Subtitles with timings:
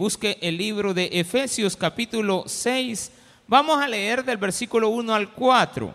[0.00, 3.10] Busque el libro de Efesios capítulo 6.
[3.48, 5.92] Vamos a leer del versículo 1 al 4.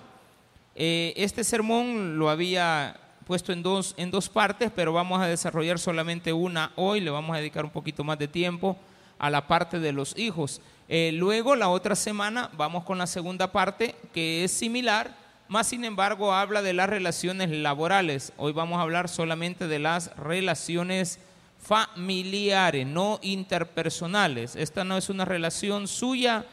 [0.76, 5.80] Eh, este sermón lo había puesto en dos, en dos partes, pero vamos a desarrollar
[5.80, 7.00] solamente una hoy.
[7.00, 8.76] Le vamos a dedicar un poquito más de tiempo
[9.20, 10.60] a la parte de los hijos.
[10.90, 15.16] Eh, luego, la otra semana, vamos con la segunda parte, que es similar,
[15.48, 18.34] más sin embargo habla de las relaciones laborales.
[18.36, 21.20] Hoy vamos a hablar solamente de las relaciones
[21.64, 24.56] familiares, no interpersonales.
[24.56, 26.46] Esta no es una relación suya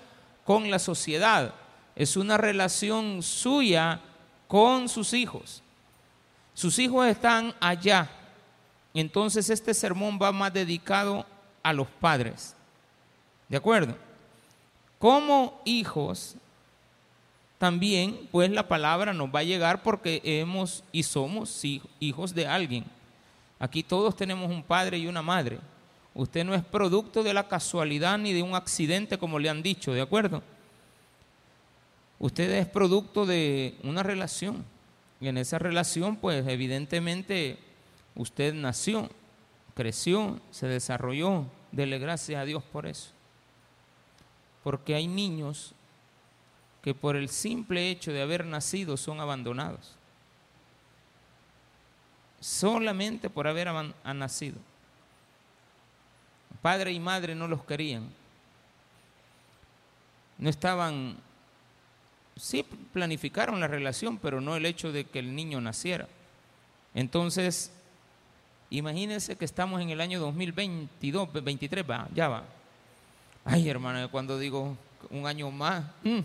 [0.45, 1.55] con la sociedad,
[1.97, 4.01] es una relación suya
[4.47, 5.63] con sus hijos.
[6.55, 8.11] Sus hijos están allá.
[8.95, 11.27] Entonces este sermón va más dedicado
[11.63, 12.55] a los padres.
[13.49, 13.97] ¿De acuerdo?
[14.99, 16.37] Como hijos,
[17.59, 21.63] también pues la palabra nos va a llegar porque hemos y somos
[21.99, 22.85] hijos de alguien.
[23.61, 25.59] Aquí todos tenemos un padre y una madre.
[26.15, 29.93] Usted no es producto de la casualidad ni de un accidente como le han dicho,
[29.93, 30.43] ¿de acuerdo?
[32.19, 34.65] Usted es producto de una relación.
[35.21, 37.59] Y en esa relación, pues evidentemente
[38.17, 39.11] usted nació,
[39.75, 41.45] creció, se desarrolló.
[41.71, 43.11] Dele gracias a Dios por eso.
[44.65, 45.75] Porque hay niños
[46.81, 50.00] que por el simple hecho de haber nacido son abandonados
[52.41, 53.69] solamente por haber
[54.15, 54.57] nacido.
[56.63, 58.09] Padre y madre no los querían.
[60.39, 61.17] No estaban,
[62.37, 66.09] sí planificaron la relación, pero no el hecho de que el niño naciera.
[66.95, 67.71] Entonces,
[68.71, 72.45] imagínense que estamos en el año 2022, 23, va, ya va.
[73.45, 74.77] Ay, hermano, cuando digo
[75.11, 76.21] un año más, mm,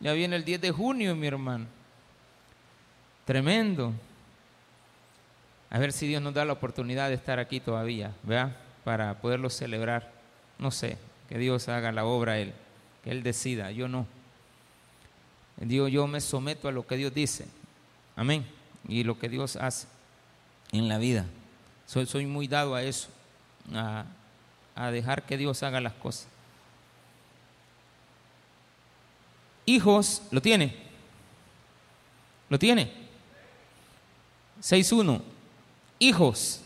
[0.00, 1.66] ya viene el 10 de junio, mi hermano.
[3.24, 3.92] Tremendo.
[5.70, 8.56] A ver si Dios nos da la oportunidad de estar aquí todavía, ¿verdad?
[8.84, 10.10] Para poderlo celebrar.
[10.58, 10.96] No sé,
[11.28, 12.54] que Dios haga la obra Él,
[13.04, 14.06] que Él decida, yo no.
[15.58, 17.46] Dios, yo me someto a lo que Dios dice.
[18.16, 18.46] Amén.
[18.88, 19.88] Y lo que Dios hace
[20.72, 21.26] en la vida.
[21.86, 23.08] Soy, muy dado a eso,
[23.74, 24.04] a,
[24.74, 26.28] a dejar que Dios haga las cosas.
[29.66, 30.74] Hijos, ¿lo tiene?
[32.48, 32.90] ¿Lo tiene?
[34.62, 35.37] 6.1
[35.98, 36.60] Hijos,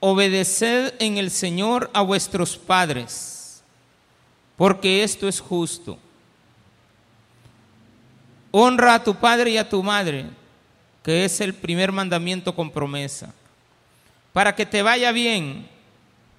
[0.00, 3.62] obedeced en el Señor a vuestros padres,
[4.56, 5.98] porque esto es justo.
[8.50, 10.26] Honra a tu padre y a tu madre,
[11.02, 13.32] que es el primer mandamiento con promesa,
[14.32, 15.68] para que te vaya bien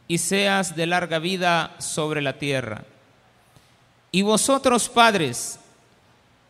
[0.08, 2.84] y seas de larga vida sobre la tierra.
[4.12, 5.60] Y vosotros, padres,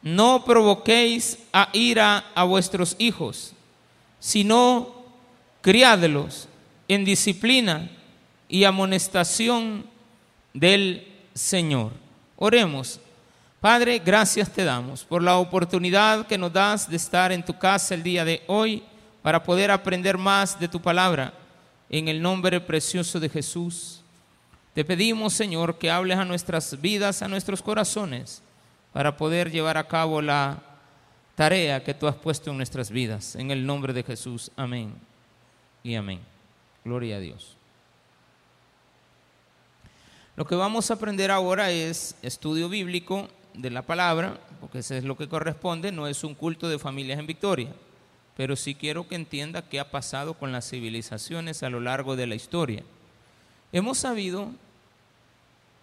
[0.01, 3.53] no provoquéis a ira a vuestros hijos,
[4.23, 5.03] sino
[5.59, 6.47] criádlos
[6.87, 7.89] en disciplina
[8.47, 9.85] y amonestación
[10.53, 11.91] del Señor.
[12.37, 13.01] Oremos.
[13.59, 17.95] Padre, gracias te damos por la oportunidad que nos das de estar en tu casa
[17.95, 18.81] el día de hoy
[19.21, 21.33] para poder aprender más de tu palabra.
[21.89, 23.99] En el nombre precioso de Jesús,
[24.73, 28.41] te pedimos, Señor, que hables a nuestras vidas, a nuestros corazones,
[28.93, 30.72] para poder llevar a cabo la
[31.35, 33.35] tarea que tú has puesto en nuestras vidas.
[33.35, 34.51] En el nombre de Jesús.
[34.55, 34.93] Amén
[35.83, 36.19] y amén.
[36.83, 37.55] Gloria a Dios.
[40.35, 45.03] Lo que vamos a aprender ahora es estudio bíblico de la palabra, porque eso es
[45.03, 47.69] lo que corresponde, no es un culto de familias en victoria,
[48.35, 52.25] pero sí quiero que entienda qué ha pasado con las civilizaciones a lo largo de
[52.25, 52.83] la historia.
[53.71, 54.51] Hemos sabido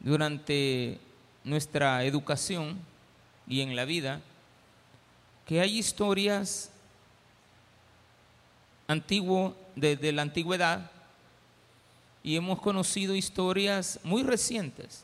[0.01, 0.99] durante
[1.45, 2.79] nuestra educación
[3.47, 4.21] y en la vida
[5.51, 6.71] que hay historias
[8.87, 10.93] antiguo, desde la antigüedad
[12.23, 15.03] y hemos conocido historias muy recientes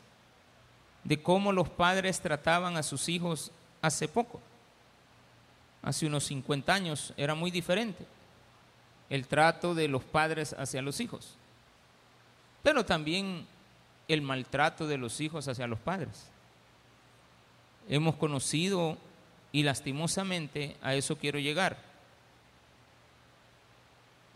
[1.03, 4.39] de cómo los padres trataban a sus hijos hace poco.
[5.81, 8.05] Hace unos 50 años era muy diferente
[9.09, 11.35] el trato de los padres hacia los hijos,
[12.63, 13.45] pero también
[14.07, 16.29] el maltrato de los hijos hacia los padres.
[17.89, 18.97] Hemos conocido
[19.57, 21.77] y lastimosamente a eso quiero llegar.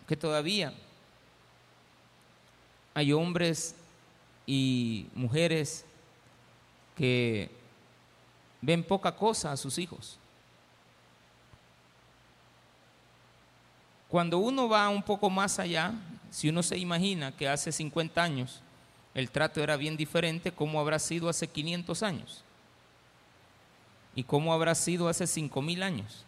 [0.07, 0.73] Que todavía
[2.95, 3.75] hay hombres
[4.47, 5.85] y mujeres
[6.97, 7.51] que
[8.61, 10.17] ven poca cosa a sus hijos.
[14.07, 15.93] Cuando uno va un poco más allá,
[16.31, 18.59] si uno se imagina que hace 50 años
[19.13, 22.43] el trato era bien diferente, ¿cómo habrá sido hace 500 años?
[24.15, 26.25] ¿Y cómo habrá sido hace cinco mil años?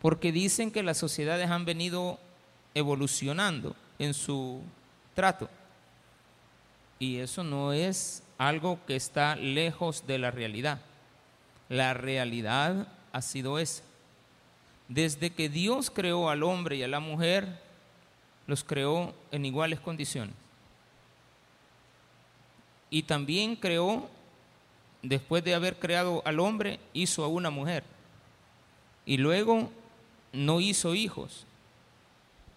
[0.00, 2.18] Porque dicen que las sociedades han venido
[2.74, 4.60] evolucionando en su
[5.14, 5.48] trato.
[6.98, 10.80] Y eso no es algo que está lejos de la realidad.
[11.68, 13.82] La realidad ha sido esa.
[14.88, 17.60] Desde que Dios creó al hombre y a la mujer,
[18.46, 20.34] los creó en iguales condiciones.
[22.88, 24.08] Y también creó,
[25.08, 27.84] después de haber creado al hombre, hizo a una mujer.
[29.04, 29.70] Y luego
[30.32, 31.46] no hizo hijos.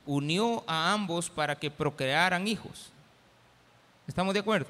[0.05, 2.91] Unió a ambos para que procrearan hijos.
[4.07, 4.67] ¿Estamos de acuerdo?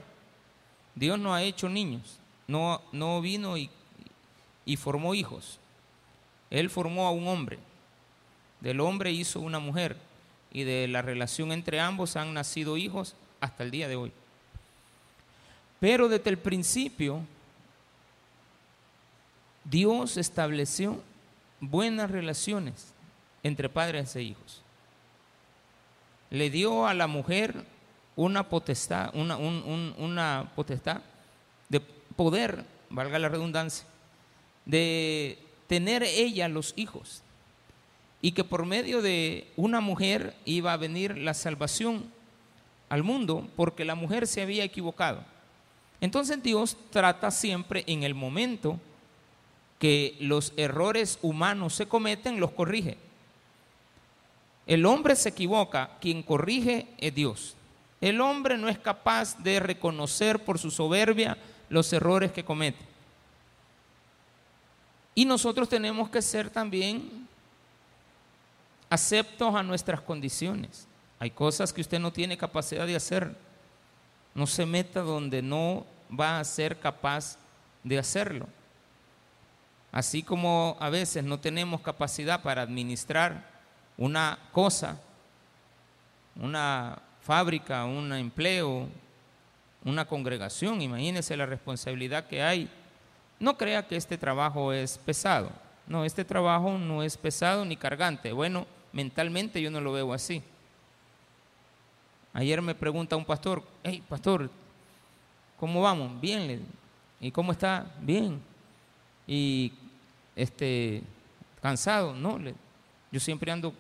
[0.96, 2.18] Dios no ha hecho niños.
[2.48, 3.70] No, no vino y,
[4.66, 5.60] y formó hijos.
[6.50, 7.60] Él formó a un hombre.
[8.60, 9.96] Del hombre hizo una mujer.
[10.52, 14.12] Y de la relación entre ambos han nacido hijos hasta el día de hoy.
[15.80, 17.22] Pero desde el principio,
[19.70, 21.02] Dios estableció
[21.60, 22.94] buenas relaciones
[23.44, 24.64] entre padres e hijos.
[26.32, 27.66] Le dio a la mujer
[28.16, 31.02] una potestad, una, potestad
[31.70, 33.86] de poder, valga la redundancia,
[34.66, 35.38] de
[35.68, 37.22] tener ella los hijos
[38.22, 42.12] y que por medio de una mujer iba a venir la salvación
[42.90, 45.24] al mundo porque la mujer se había equivocado.
[46.02, 48.80] Entonces Dios trata siempre en el momento
[49.80, 52.98] que los errores humanos se cometen, los corrige.
[54.68, 57.56] El hombre se equivoca, quien corrige es Dios.
[58.02, 61.38] El hombre no es capaz de reconocer por su soberbia
[61.70, 62.86] los errores que comete.
[65.16, 67.28] Y nosotros tenemos que ser también
[68.90, 70.88] aceptos a nuestras condiciones.
[71.20, 73.36] Hay cosas que usted no tiene capacidad de hacer.
[74.34, 75.86] No se meta donde no
[76.18, 77.38] va a ser capaz
[77.84, 78.48] de hacerlo.
[79.92, 83.50] Así como a veces no tenemos capacidad para administrar
[83.98, 85.00] una cosa,
[86.36, 88.88] una fábrica, un empleo,
[89.84, 92.70] una congregación, imagínese la responsabilidad que hay
[93.40, 95.50] no crea que este trabajo es pesado.
[95.88, 98.32] No, este trabajo no es pesado ni cargante.
[98.32, 100.44] Bueno, mentalmente yo no lo veo así.
[102.34, 104.50] Ayer me pregunta un pastor, hey, pastor,
[105.60, 106.20] ¿cómo vamos?
[106.20, 106.66] Bien.
[107.20, 107.88] ¿Y cómo está?
[108.02, 108.49] Bien.
[109.30, 109.72] Y
[110.36, 111.04] este,
[111.62, 112.40] cansado, no.
[113.12, 113.74] Yo siempre ando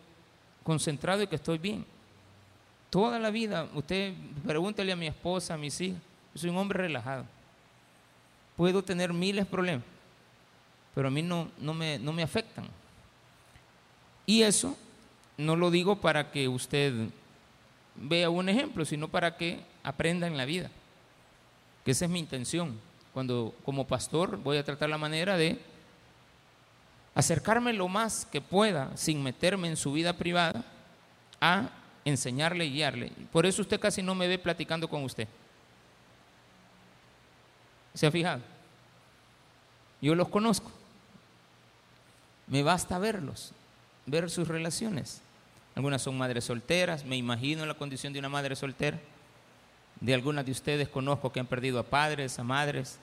[0.63, 1.85] concentrado y que estoy bien.
[2.89, 4.13] Toda la vida, usted
[4.45, 5.99] pregúntele a mi esposa, a mis hijos,
[6.33, 7.25] yo soy un hombre relajado
[8.59, 9.85] puedo tener miles de problemas,
[10.93, 12.65] pero a mí no, no, me, no me afectan.
[14.25, 14.75] Y eso
[15.37, 17.07] no lo digo para que usted
[17.95, 20.69] vea un ejemplo, sino para que aprenda en la vida.
[21.85, 22.77] Que esa es mi intención.
[23.13, 25.59] Cuando como pastor voy a tratar la manera de
[27.15, 30.63] acercarme lo más que pueda, sin meterme en su vida privada,
[31.41, 31.69] a
[32.05, 33.11] enseñarle y guiarle.
[33.31, 35.27] Por eso usted casi no me ve platicando con usted.
[37.93, 38.41] ¿Se ha fijado?
[40.01, 40.71] Yo los conozco.
[42.47, 43.51] Me basta verlos,
[44.05, 45.21] ver sus relaciones.
[45.75, 48.99] Algunas son madres solteras, me imagino la condición de una madre soltera.
[50.01, 52.99] De algunas de ustedes conozco que han perdido a padres, a madres,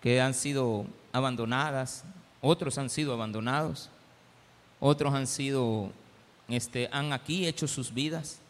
[0.00, 2.04] que han sido abandonadas,
[2.40, 3.88] otros han sido abandonados,
[4.80, 5.92] otros han sido,
[6.48, 8.40] este, han aquí hecho sus vidas.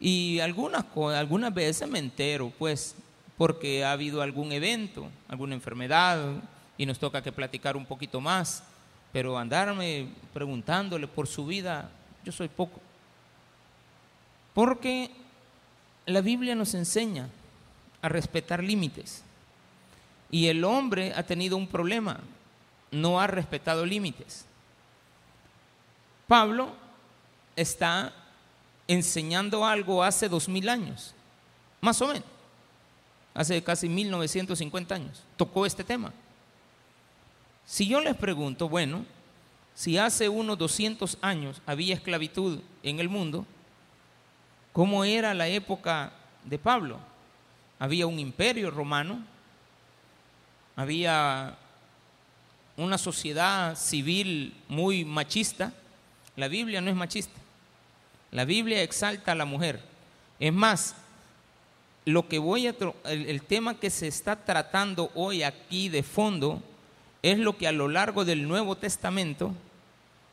[0.00, 2.94] Y algunas, algunas veces me entero, pues,
[3.36, 6.42] porque ha habido algún evento, alguna enfermedad
[6.78, 8.62] y nos toca que platicar un poquito más,
[9.12, 11.90] pero andarme preguntándole por su vida,
[12.24, 12.80] yo soy poco.
[14.54, 15.10] Porque
[16.06, 17.28] la Biblia nos enseña
[18.00, 19.22] a respetar límites
[20.30, 22.20] y el hombre ha tenido un problema,
[22.90, 24.44] no ha respetado límites.
[26.26, 26.70] Pablo
[27.54, 28.12] está
[28.88, 31.14] enseñando algo hace dos mil años,
[31.80, 32.36] más o menos
[33.36, 36.12] hace casi 1950 años, tocó este tema.
[37.66, 39.04] Si yo les pregunto, bueno,
[39.74, 43.44] si hace unos 200 años había esclavitud en el mundo,
[44.76, 46.12] ¿cómo era la época
[46.44, 46.98] de Pablo?
[47.78, 49.24] Había un imperio romano,
[50.76, 51.56] había
[52.76, 55.72] una sociedad civil muy machista.
[56.36, 57.40] La Biblia no es machista.
[58.30, 59.80] La Biblia exalta a la mujer.
[60.38, 60.94] Es más,
[62.04, 62.74] lo que voy a
[63.06, 66.62] el, tema que se está tratando hoy aquí de fondo
[67.22, 69.54] es lo que a lo largo del Nuevo Testamento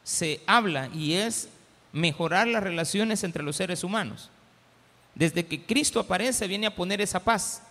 [0.04, 1.48] se habla y es
[1.94, 4.32] mejorar las relaciones entre los seres humanos.
[5.16, 7.62] Desde que Cristo aparece viene a poner esa paz.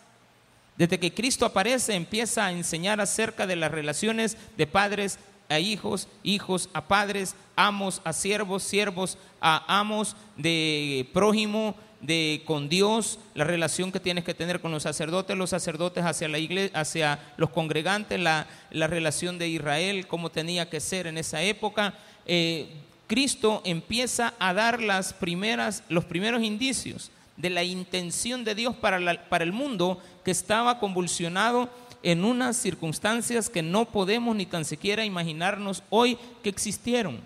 [0.76, 5.18] Desde que Cristo aparece empieza a enseñar acerca de las relaciones de padres
[5.48, 12.68] a hijos, hijos a padres, amos a siervos, siervos a amos, de prójimo de con
[12.68, 16.80] Dios, la relación que tienes que tener con los sacerdotes, los sacerdotes hacia la iglesia,
[16.80, 21.94] hacia los congregantes, la, relación de Israel, cómo tenía que ser en esa época.
[22.26, 22.68] Eh,
[23.06, 29.28] Cristo empieza a dar las primeras, los primeros indicios de la intención de Dios para,
[29.28, 31.68] para el mundo que estaba convulsionado
[32.02, 37.20] en unas circunstancias que no podemos ni tan siquiera imaginarnos hoy que existieron.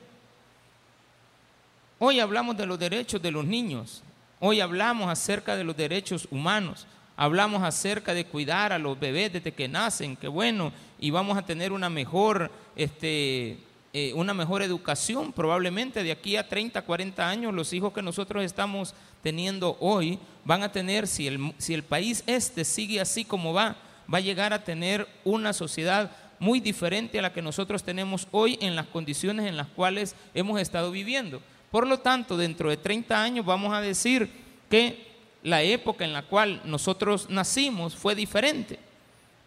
[1.99, 4.03] Hoy hablamos de los derechos de los niños,
[4.39, 6.87] hoy hablamos acerca de los derechos humanos,
[7.17, 11.47] hablamos acerca de cuidar a los bebés desde que nacen, que bueno, y vamos a
[11.47, 13.59] tener una mejor, este,
[13.95, 15.33] eh, una mejor educación.
[15.33, 18.95] Probablemente de aquí a 30, 40 años los hijos que nosotros estamos
[19.26, 23.75] teniendo hoy van a tener, si el, si el país este sigue así como va,
[24.12, 28.56] va a llegar a tener una sociedad muy diferente a la que nosotros tenemos hoy
[28.61, 31.42] en las condiciones en las cuales hemos estado viviendo.
[31.73, 34.30] Por lo tanto, dentro de 30 años vamos a decir
[34.71, 35.09] que
[35.42, 38.78] la época en la cual nosotros nacimos fue diferente.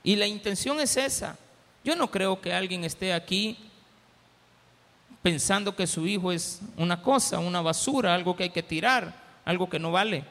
[0.04, 1.38] Y la intención es esa.
[1.86, 3.58] Yo no creo que alguien esté aquí
[5.24, 9.70] pensando que su hijo es una cosa, una basura, algo que hay que tirar, algo
[9.70, 10.24] que no vale.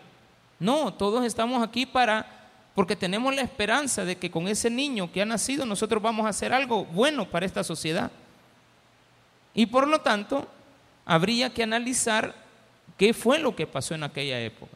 [0.58, 2.38] No, todos estamos aquí para
[2.74, 6.28] porque tenemos la esperanza de que con ese niño que ha nacido nosotros vamos a
[6.28, 8.12] hacer algo bueno para esta sociedad.
[9.52, 10.46] Y por lo tanto,
[11.04, 12.36] habría que analizar
[12.96, 14.70] qué fue lo que pasó en aquella época.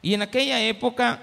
[0.00, 1.20] Y en aquella época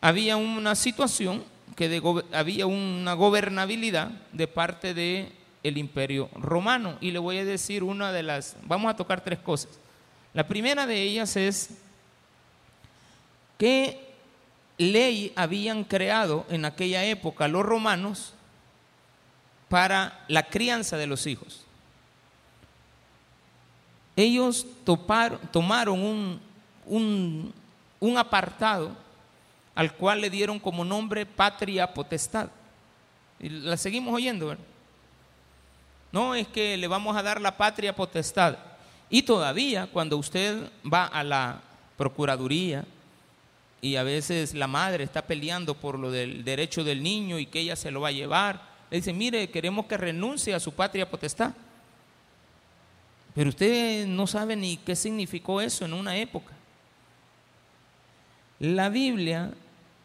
[0.00, 1.44] había una situación
[1.76, 2.02] que
[2.32, 6.96] había una gobernabilidad de parte del el imperio romano.
[7.00, 9.78] Y le voy a decir una de las, vamos a tocar tres cosas.
[10.32, 11.70] La primera de ellas es
[13.58, 14.14] que
[14.78, 18.32] ley habían creado en aquella época los romanos
[19.68, 21.64] para la crianza de los hijos.
[24.16, 24.66] Ellos
[25.52, 26.40] tomaron
[26.86, 27.54] un,
[28.00, 28.96] un apartado
[29.74, 32.48] al cual le dieron como nombre patria potestad.
[33.38, 34.64] Y la seguimos oyendo, ¿verdad?
[36.12, 38.56] No es que le vamos a dar la patria potestad.
[39.10, 41.60] Y todavía cuando usted va a la
[41.96, 42.86] Procuraduría,
[43.82, 47.60] y a veces la madre está peleando por lo del derecho del niño y que
[47.60, 48.62] ella se lo va a llevar.
[48.90, 51.52] Le dice, mire, queremos que renuncie a su patria potestad.
[53.34, 56.52] Pero usted no sabe ni qué significó eso en una época.
[58.58, 59.52] La Biblia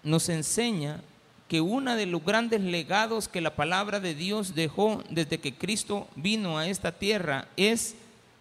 [0.04, 1.02] nos enseña
[1.50, 6.08] que uno de los grandes legados que la palabra de Dios dejó desde que Cristo
[6.16, 7.96] vino a esta tierra es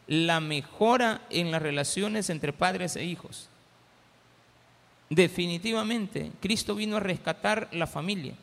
[0.06, 3.48] la mejora en las relaciones entre padres e hijos.
[5.08, 8.34] Definitivamente, Cristo vino a rescatar la familia.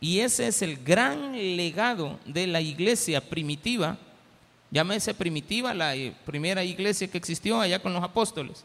[0.00, 3.96] Y ese es el gran legado de la iglesia primitiva.
[4.70, 8.64] Llámese primitiva la eh, primera iglesia que existió allá con los apóstoles.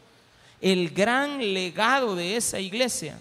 [0.60, 3.18] El gran legado de esa iglesia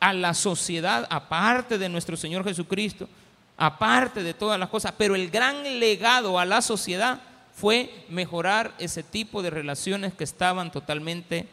[0.00, 3.08] a la sociedad, aparte de nuestro Señor Jesucristo,
[3.56, 7.20] aparte de todas las cosas, pero el gran legado a la sociedad
[7.54, 11.48] fue mejorar ese tipo de relaciones que estaban totalmente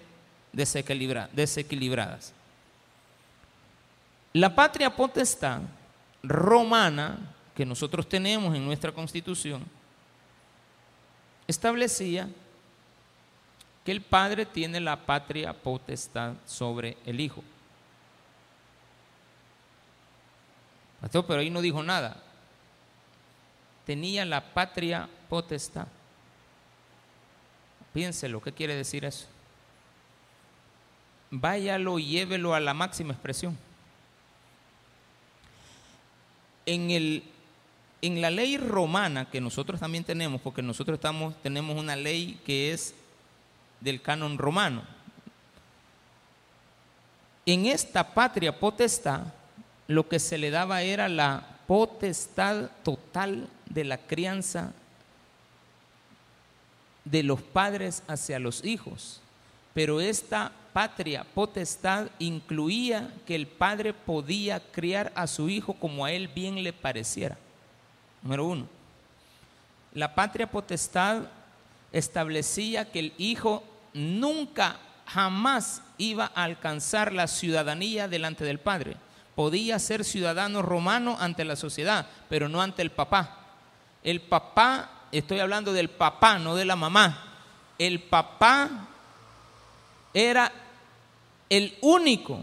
[0.51, 2.33] desequilibradas.
[4.33, 5.61] La patria potestad
[6.23, 7.19] romana
[7.55, 9.63] que nosotros tenemos en nuestra constitución
[11.47, 12.29] establecía
[13.85, 17.43] que el padre tiene la patria potestad sobre el hijo.
[21.11, 22.17] Pero ahí no dijo nada.
[23.85, 25.87] Tenía la patria potestad.
[27.93, 29.27] Piénselo, ¿qué quiere decir eso?
[31.31, 33.57] váyalo y llévelo a la máxima expresión.
[36.65, 37.23] En, el,
[38.01, 42.71] en la ley romana que nosotros también tenemos, porque nosotros estamos, tenemos una ley que
[42.73, 42.93] es
[43.79, 44.83] del canon romano,
[47.45, 49.21] en esta patria potestad
[49.87, 54.73] lo que se le daba era la potestad total de la crianza
[57.05, 59.21] de los padres hacia los hijos.
[59.73, 66.11] Pero esta patria potestad incluía que el padre podía criar a su hijo como a
[66.11, 67.37] él bien le pareciera.
[68.21, 68.67] Número uno.
[69.93, 71.23] La patria potestad
[71.91, 78.95] establecía que el hijo nunca, jamás iba a alcanzar la ciudadanía delante del padre.
[79.35, 83.37] Podía ser ciudadano romano ante la sociedad, pero no ante el papá.
[84.03, 87.23] El papá, estoy hablando del papá, no de la mamá.
[87.77, 88.69] El papá
[90.13, 90.51] era
[91.49, 92.39] el único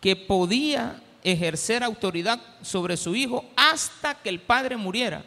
[0.00, 5.24] que podía ejercer autoridad sobre su hijo hasta que el padre muriera.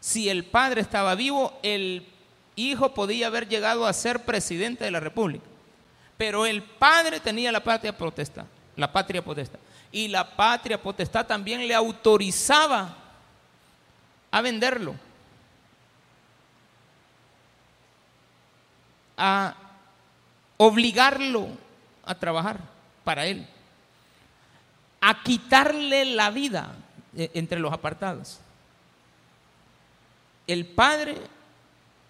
[0.00, 2.06] Si el padre estaba vivo, el
[2.56, 5.44] hijo podía haber llegado a ser presidente de la República,
[6.16, 8.44] Pero el padre tenía la patria potestad,
[8.76, 9.58] la patria potestad.
[9.92, 12.96] Y la patria potestad también le autorizaba
[14.30, 14.94] a venderlo,
[19.18, 19.54] a
[20.56, 21.48] obligarlo
[22.04, 22.60] a trabajar
[23.04, 23.46] para él,
[25.00, 26.74] a quitarle la vida
[27.16, 28.38] eh, entre los apartados.
[30.46, 31.16] El padre,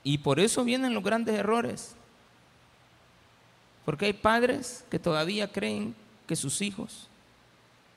[0.04, 1.96] y por eso vienen los grandes errores,
[3.84, 5.96] porque hay padres que todavía creen
[6.26, 7.08] que sus hijos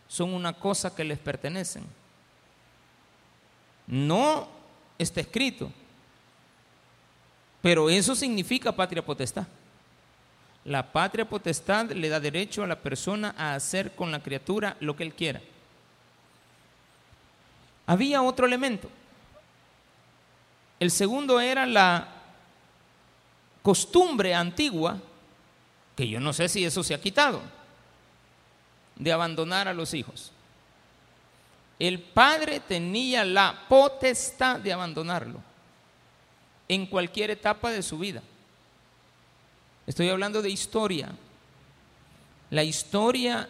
[0.07, 1.85] son una cosa que les pertenecen.
[3.87, 4.47] No
[4.97, 5.71] está escrito,
[7.61, 9.45] pero eso significa patria potestad.
[10.65, 14.95] La patria potestad le da derecho a la persona a hacer con la criatura lo
[14.95, 15.41] que él quiera.
[17.87, 18.89] Había otro elemento.
[20.79, 22.07] El segundo era la
[23.61, 24.99] costumbre antigua
[25.95, 27.41] que yo no sé si eso se ha quitado,
[28.95, 30.31] de abandonar a los hijos.
[31.77, 35.50] El padre tenía la potestad de abandonarlo
[36.71, 38.23] en cualquier etapa de su vida.
[39.85, 41.09] Estoy hablando de historia.
[42.49, 43.49] La historia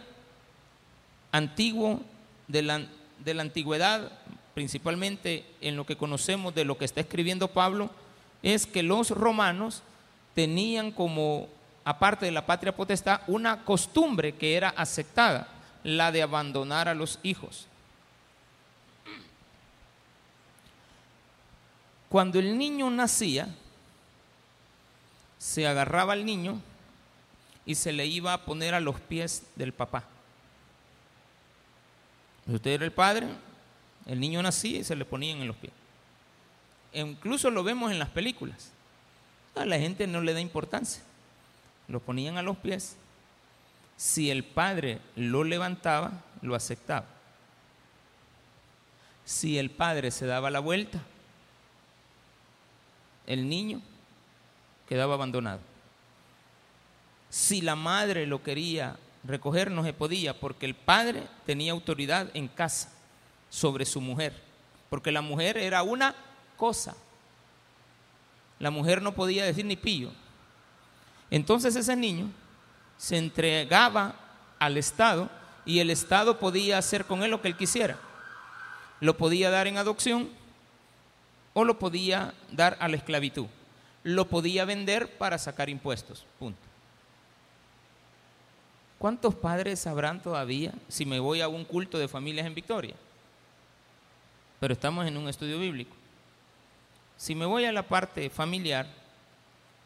[1.30, 2.00] antigua
[2.48, 2.84] de la,
[3.24, 4.10] de la antigüedad,
[4.54, 7.90] principalmente en lo que conocemos de lo que está escribiendo Pablo,
[8.42, 9.84] es que los romanos
[10.34, 11.46] tenían como
[11.84, 15.46] aparte de la patria potestad, una costumbre que era aceptada,
[15.84, 17.68] la de abandonar a los hijos.
[22.12, 23.48] Cuando el niño nacía,
[25.38, 26.60] se agarraba al niño
[27.64, 30.04] y se le iba a poner a los pies del papá.
[32.46, 33.28] Usted era el padre,
[34.04, 35.72] el niño nacía y se le ponían en los pies.
[36.92, 38.70] E incluso lo vemos en las películas.
[39.54, 41.02] A la gente no le da importancia
[41.88, 42.96] lo ponían a los pies,
[43.96, 47.06] si el padre lo levantaba, lo aceptaba.
[49.24, 51.00] Si el padre se daba la vuelta,
[53.26, 53.80] el niño
[54.88, 55.60] quedaba abandonado.
[57.30, 62.48] Si la madre lo quería recoger, no se podía, porque el padre tenía autoridad en
[62.48, 62.92] casa
[63.48, 64.34] sobre su mujer,
[64.90, 66.14] porque la mujer era una
[66.56, 66.94] cosa.
[68.58, 70.12] La mujer no podía decir ni pillo,
[71.30, 72.30] entonces ese niño
[72.98, 74.14] se entregaba
[74.58, 75.30] al Estado
[75.64, 77.98] y el Estado podía hacer con él lo que él quisiera.
[79.00, 80.28] Lo podía dar en adopción
[81.54, 83.46] o lo podía dar a la esclavitud.
[84.04, 86.24] Lo podía vender para sacar impuestos.
[86.38, 86.60] Punto.
[88.98, 92.94] ¿Cuántos padres habrán todavía si me voy a un culto de familias en Victoria?
[94.60, 95.96] Pero estamos en un estudio bíblico.
[97.16, 98.86] Si me voy a la parte familiar,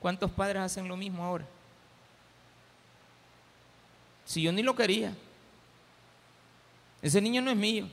[0.00, 1.44] ¿Cuántos padres hacen lo mismo ahora?
[4.24, 5.12] Si yo ni lo quería.
[7.02, 7.88] Ese niño no es mío.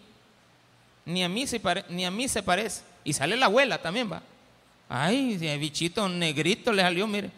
[1.05, 2.83] Ni a mí se, ni a mí se parece.
[3.03, 4.21] Y sale la abuela también, va.
[4.89, 7.31] Ay, el bichito negrito le salió, mire.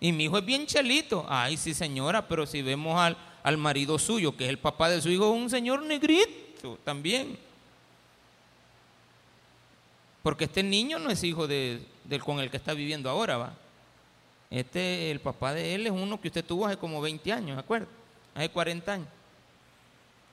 [0.00, 1.24] Y mi hijo es bien chelito.
[1.28, 5.00] Ay, sí, señora, pero si vemos al, al marido suyo, que es el papá de
[5.00, 7.38] su hijo, un señor negrito también.
[10.22, 13.54] Porque este niño no es hijo de, del con el que está viviendo ahora, va.
[14.50, 17.60] Este, el papá de él es uno que usted tuvo hace como 20 años, ¿de
[17.60, 17.86] acuerdo?
[18.34, 19.08] Hace 40 años.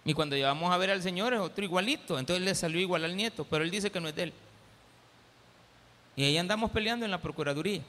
[0.06, 3.16] Y cuando llevamos a ver al Señor es otro igualito, entonces le salió igual al
[3.16, 4.34] nieto, pero él dice que no es de él.
[6.16, 7.82] Y ahí andamos peleando en la Procuraduría.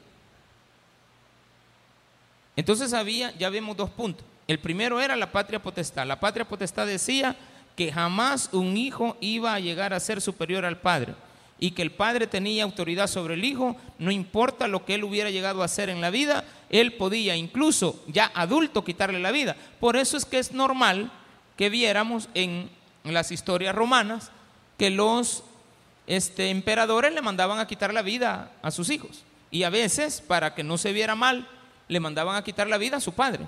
[2.56, 4.24] Entonces había, ya vemos dos puntos.
[4.46, 6.06] El primero era la patria potestad.
[6.06, 7.36] La patria potestad decía
[7.76, 11.14] que jamás un hijo iba a llegar a ser superior al padre
[11.58, 15.30] y que el padre tenía autoridad sobre el hijo, no importa lo que él hubiera
[15.30, 19.56] llegado a hacer en la vida, él podía incluso ya adulto quitarle la vida.
[19.80, 21.10] Por eso es que es normal
[21.56, 22.70] que viéramos en
[23.04, 24.30] las historias romanas
[24.78, 25.44] que los
[26.06, 29.24] este, emperadores le mandaban a quitar la vida a sus hijos.
[29.50, 31.48] Y a veces, para que no se viera mal,
[31.88, 33.46] le mandaban a quitar la vida a su padre.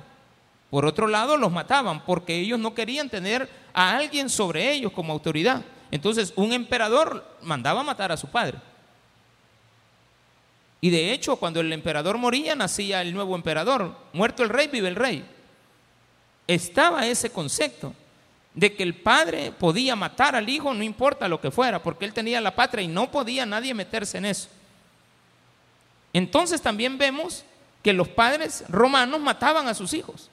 [0.70, 5.12] Por otro lado, los mataban porque ellos no querían tener a alguien sobre ellos como
[5.12, 5.62] autoridad.
[5.90, 8.58] Entonces un emperador mandaba matar a su padre.
[10.80, 13.96] Y de hecho, cuando el emperador moría, nacía el nuevo emperador.
[14.12, 15.24] Muerto el rey, vive el rey.
[16.46, 17.94] Estaba ese concepto
[18.54, 22.12] de que el padre podía matar al hijo, no importa lo que fuera, porque él
[22.12, 24.48] tenía la patria y no podía nadie meterse en eso.
[26.12, 27.44] Entonces también vemos
[27.82, 30.30] que los padres romanos mataban a sus hijos.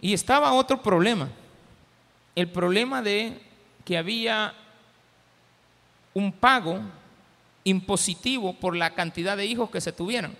[0.00, 1.28] Y estaba otro problema
[2.34, 3.40] el problema de
[3.84, 4.54] que había
[6.14, 6.80] un pago
[7.64, 10.34] impositivo por la cantidad de hijos que se tuvieran.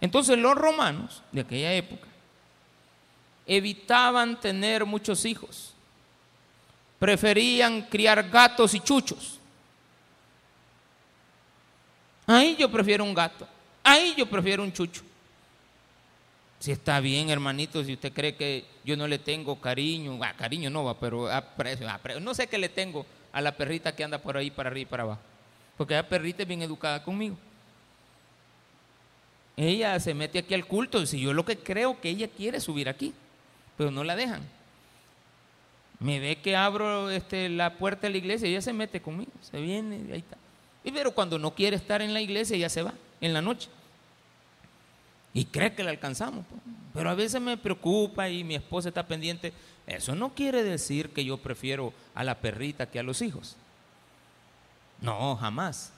[0.00, 2.07] Entonces los romanos de aquella época
[3.48, 5.72] evitaban tener muchos hijos.
[6.98, 9.38] Preferían criar gatos y chuchos.
[12.26, 13.48] Ahí yo prefiero un gato.
[13.82, 15.02] Ahí yo prefiero un chucho.
[16.60, 20.68] Si está bien, hermanito, si usted cree que yo no le tengo cariño, ah, cariño
[20.68, 21.30] no va, pero
[22.20, 24.90] no sé qué le tengo a la perrita que anda por ahí para arriba y
[24.90, 25.20] para abajo.
[25.76, 27.38] Porque la perrita es bien educada conmigo.
[29.56, 32.88] Ella se mete aquí al culto, si yo lo que creo que ella quiere subir
[32.88, 33.14] aquí,
[33.78, 34.42] pero no la dejan.
[36.00, 39.32] Me ve que abro este, la puerta de la iglesia y ella se mete conmigo,
[39.40, 40.36] se viene, ahí está.
[40.84, 43.68] Y pero cuando no quiere estar en la iglesia, ella se va en la noche.
[45.32, 46.44] Y cree que la alcanzamos.
[46.48, 46.60] Pues.
[46.94, 49.52] Pero a veces me preocupa y mi esposa está pendiente.
[49.86, 53.56] Eso no quiere decir que yo prefiero a la perrita que a los hijos.
[55.00, 55.92] No, jamás.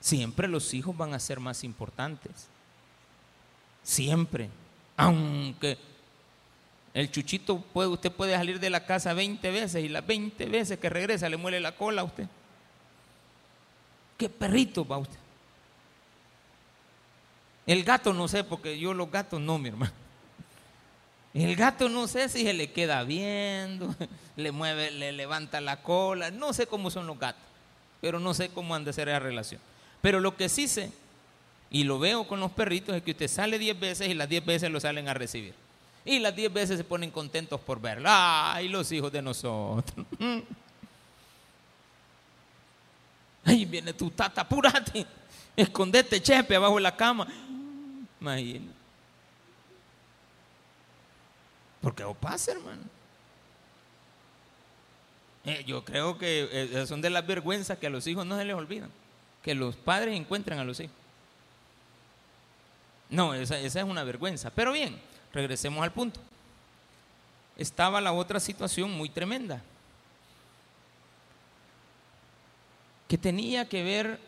[0.00, 2.48] Siempre los hijos van a ser más importantes.
[3.82, 4.50] Siempre.
[4.96, 5.78] Aunque
[6.94, 10.78] el chuchito puede, usted puede salir de la casa 20 veces y las 20 veces
[10.78, 12.26] que regresa le muele la cola a usted.
[14.16, 15.18] ¿Qué perrito va usted?
[17.66, 19.92] El gato no sé, porque yo los gatos no, mi hermano.
[21.32, 23.92] El gato no sé si se le queda viendo,
[24.36, 27.42] le mueve, le levanta la cola, no sé cómo son los gatos,
[28.00, 29.60] pero no sé cómo han de ser esa relación.
[30.00, 30.92] Pero lo que sí sé,
[31.70, 34.44] y lo veo con los perritos, es que usted sale 10 veces y las 10
[34.46, 35.63] veces lo salen a recibir.
[36.04, 38.08] Y las 10 veces se ponen contentos por verlo.
[38.10, 40.06] ¡Ay, los hijos de nosotros!
[43.44, 45.06] ¡Ay, viene tu tata, apúrate!
[45.56, 47.26] Escondete, chepe, abajo de la cama.
[48.20, 48.74] Imagínate.
[51.80, 52.82] Porque o pasa, hermano.
[55.44, 58.44] Eh, yo creo que eh, son de las vergüenzas que a los hijos no se
[58.44, 58.90] les olvidan.
[59.42, 60.96] Que los padres encuentran a los hijos.
[63.10, 64.50] No, esa, esa es una vergüenza.
[64.50, 64.98] Pero bien,
[65.34, 66.20] regresemos al punto.
[67.56, 69.62] Estaba la otra situación muy tremenda.
[73.08, 74.18] Que tenía que ver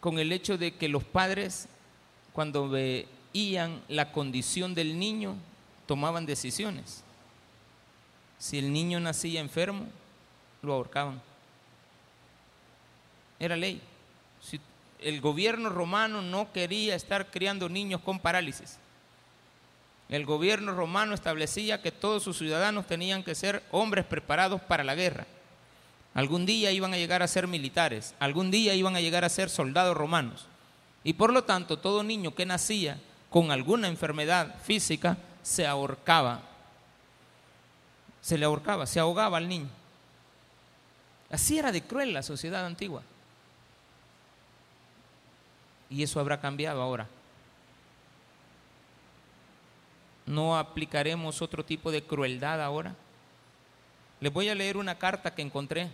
[0.00, 1.68] con el hecho de que los padres,
[2.32, 5.34] cuando veían la condición del niño,
[5.86, 7.02] tomaban decisiones.
[8.38, 9.86] Si el niño nacía enfermo,
[10.62, 11.20] lo ahorcaban.
[13.40, 13.80] Era ley.
[14.40, 14.60] Si
[15.00, 18.78] el gobierno romano no quería estar criando niños con parálisis.
[20.08, 24.94] El gobierno romano establecía que todos sus ciudadanos tenían que ser hombres preparados para la
[24.94, 25.26] guerra.
[26.14, 29.50] Algún día iban a llegar a ser militares, algún día iban a llegar a ser
[29.50, 30.46] soldados romanos.
[31.04, 32.98] Y por lo tanto, todo niño que nacía
[33.30, 36.40] con alguna enfermedad física se ahorcaba.
[38.22, 39.68] Se le ahorcaba, se ahogaba al niño.
[41.30, 43.02] Así era de cruel la sociedad antigua.
[45.90, 47.06] Y eso habrá cambiado ahora.
[50.28, 52.94] ¿No aplicaremos otro tipo de crueldad ahora?
[54.20, 55.90] Les voy a leer una carta que encontré.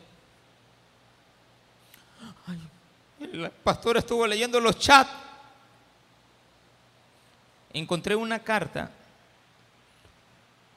[3.21, 5.13] el pastor estuvo leyendo los chats.
[7.73, 8.91] Encontré una carta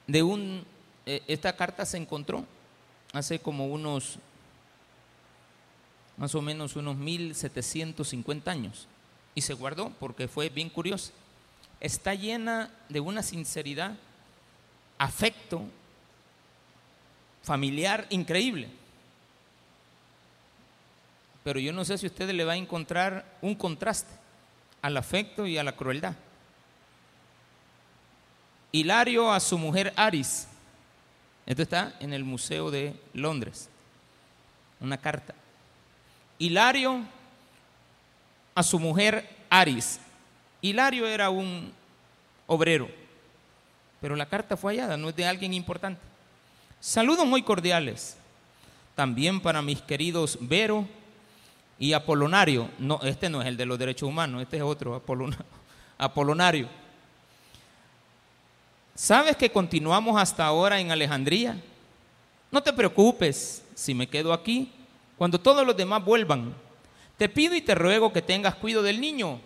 [0.06, 0.64] de un,
[1.04, 2.44] eh, esta carta se encontró
[3.12, 4.20] hace como unos,
[6.16, 8.86] más o menos unos 1750 años
[9.34, 11.12] y se guardó porque fue bien curioso.
[11.80, 13.94] Está llena de una sinceridad,
[14.98, 15.62] afecto
[17.42, 18.68] familiar increíble.
[21.44, 24.12] Pero yo no sé si usted le va a encontrar un contraste
[24.82, 26.14] al afecto y a la crueldad.
[28.70, 30.46] Hilario a su mujer Aris.
[31.46, 33.70] Esto está en el Museo de Londres.
[34.80, 35.34] Una carta.
[36.38, 37.02] Hilario
[38.54, 40.00] a su mujer Aris.
[40.60, 41.72] Hilario era un
[42.46, 42.88] obrero,
[44.00, 46.00] pero la carta fue hallada, no es de alguien importante.
[46.80, 48.16] Saludos muy cordiales.
[48.94, 50.86] También para mis queridos Vero
[51.78, 52.68] y Apolonario.
[52.78, 54.94] No, este no es el de los derechos humanos, este es otro,
[55.98, 56.68] Apolonario.
[58.94, 61.56] ¿Sabes que continuamos hasta ahora en Alejandría?
[62.50, 64.72] No te preocupes si me quedo aquí
[65.16, 66.52] cuando todos los demás vuelvan.
[67.16, 69.40] Te pido y te ruego que tengas cuidado del niño.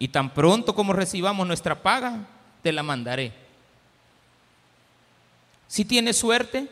[0.00, 2.26] Y tan pronto como recibamos nuestra paga,
[2.62, 3.34] te la mandaré.
[5.68, 6.66] Si tienes suerte,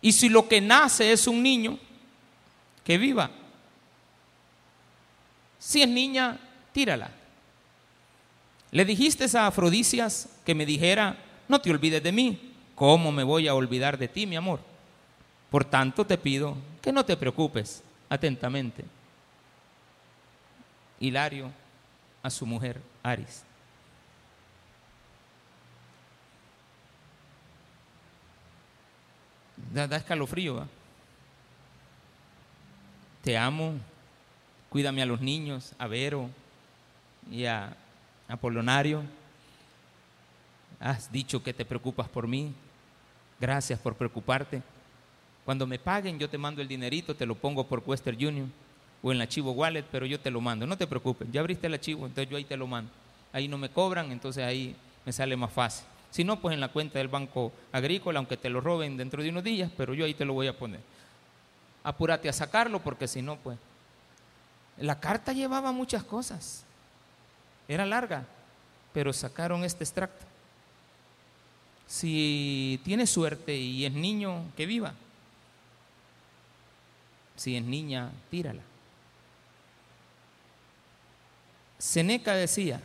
[0.00, 1.78] y si lo que nace es un niño,
[2.82, 3.30] que viva.
[5.58, 6.38] Si es niña,
[6.72, 7.10] tírala.
[8.70, 12.54] Le dijiste a Afrodicias que me dijera, no te olvides de mí.
[12.74, 14.60] ¿Cómo me voy a olvidar de ti, mi amor?
[15.50, 18.82] Por tanto, te pido que no te preocupes atentamente.
[20.98, 21.52] Hilario
[22.22, 23.44] a su mujer, Aris.
[29.72, 30.56] Da, escalofrío.
[30.56, 30.66] ¿va?
[33.22, 33.74] Te amo,
[34.68, 36.28] cuídame a los niños, a Vero
[37.30, 37.76] y a
[38.28, 39.02] Apolonario.
[40.80, 42.52] Has dicho que te preocupas por mí.
[43.40, 44.62] Gracias por preocuparte.
[45.44, 48.52] Cuando me paguen, yo te mando el dinerito, te lo pongo por Western Union
[49.02, 50.66] o en la Chivo Wallet, pero yo te lo mando.
[50.66, 52.90] No te preocupes, ya abriste el archivo, entonces yo ahí te lo mando.
[53.32, 55.84] Ahí no me cobran, entonces ahí me sale más fácil.
[56.10, 59.30] Si no, pues en la cuenta del Banco Agrícola, aunque te lo roben dentro de
[59.30, 60.80] unos días, pero yo ahí te lo voy a poner.
[61.82, 63.58] Apúrate a sacarlo porque si no, pues...
[64.78, 66.64] La carta llevaba muchas cosas.
[67.68, 68.24] Era larga,
[68.92, 70.24] pero sacaron este extracto.
[71.86, 74.94] Si tiene suerte y es niño, que viva.
[77.36, 78.62] Si es niña, tírala.
[81.82, 82.80] Seneca decía,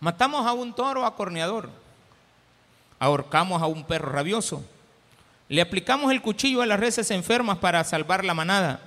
[0.00, 1.70] matamos a un toro acorneador,
[2.98, 4.62] ahorcamos a un perro rabioso,
[5.48, 8.82] le aplicamos el cuchillo a las reses enfermas para salvar la manada,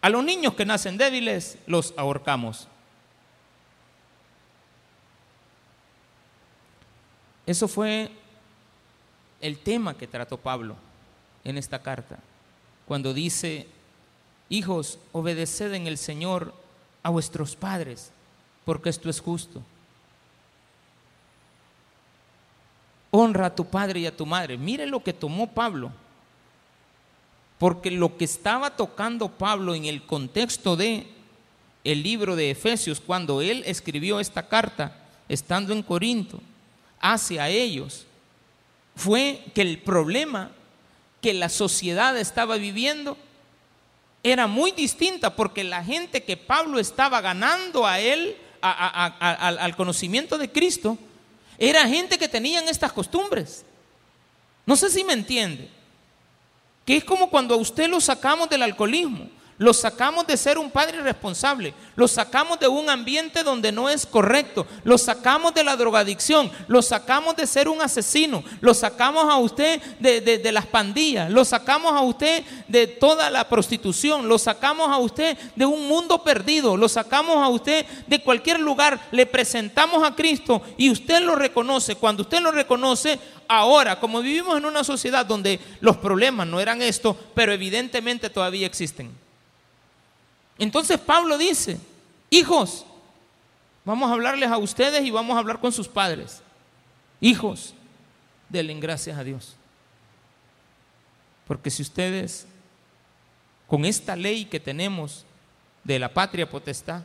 [0.00, 2.66] a los niños que nacen débiles los ahorcamos.
[7.46, 8.10] Eso fue
[9.40, 10.74] el tema que trató Pablo
[11.44, 12.18] en esta carta,
[12.88, 13.68] cuando dice,
[14.48, 16.66] hijos, obedeced en el Señor
[17.08, 18.10] a vuestros padres,
[18.66, 19.62] porque esto es justo.
[23.10, 24.58] Honra a tu padre y a tu madre.
[24.58, 25.90] Mire lo que tomó Pablo.
[27.58, 31.06] Porque lo que estaba tocando Pablo en el contexto de
[31.82, 34.94] el libro de Efesios cuando él escribió esta carta
[35.30, 36.42] estando en Corinto
[37.00, 38.04] hacia ellos
[38.94, 40.50] fue que el problema
[41.22, 43.16] que la sociedad estaba viviendo
[44.22, 50.50] era muy distinta porque la gente que Pablo estaba ganando a él, al conocimiento de
[50.50, 50.98] Cristo,
[51.58, 53.64] era gente que tenían estas costumbres.
[54.66, 55.68] No sé si me entiende.
[56.84, 59.28] Que es como cuando a usted lo sacamos del alcoholismo.
[59.58, 61.74] Lo sacamos de ser un padre irresponsable.
[61.96, 64.64] Lo sacamos de un ambiente donde no es correcto.
[64.84, 66.48] Lo sacamos de la drogadicción.
[66.68, 68.44] Lo sacamos de ser un asesino.
[68.60, 71.28] Lo sacamos a usted de, las pandillas.
[71.28, 74.28] Lo sacamos a usted de toda la prostitución.
[74.28, 76.76] Lo sacamos a usted de un mundo perdido.
[76.76, 79.08] Lo sacamos a usted de cualquier lugar.
[79.10, 81.96] Le presentamos a Cristo y usted lo reconoce.
[81.96, 83.18] Cuando usted lo reconoce,
[83.48, 88.64] ahora, como vivimos en una sociedad donde los problemas no eran esto, pero evidentemente todavía
[88.64, 89.27] existen.
[90.58, 91.78] Entonces Pablo dice,
[92.30, 92.84] hijos,
[93.84, 96.42] vamos a hablarles a ustedes y vamos a hablar con sus padres.
[97.20, 97.74] Hijos,
[98.48, 99.54] denle gracias a Dios.
[101.46, 102.46] Porque si ustedes,
[103.66, 105.24] con esta ley que tenemos
[105.84, 107.02] de la patria potestad,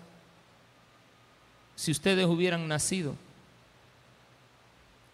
[1.76, 3.16] si ustedes hubieran nacido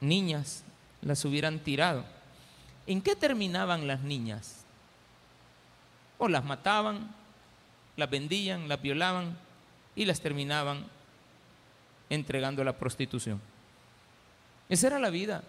[0.02, 0.64] niñas,
[1.02, 2.06] las hubieran tirado.
[2.88, 4.64] ¿En qué terminaban las niñas?
[6.18, 7.14] O las mataban,
[8.00, 9.38] las vendían, las violaban
[9.96, 10.86] y las terminaban
[12.10, 13.40] entregando a la prostitución.
[14.68, 15.44] Esa era la vida.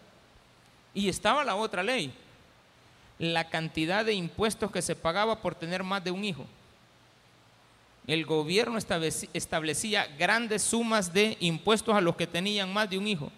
[0.92, 2.12] Y estaba la otra ley,
[3.18, 6.44] la cantidad de impuestos que se pagaba por tener más de un hijo.
[8.06, 13.30] El gobierno establecía grandes sumas de impuestos a los que tenían más de un hijo.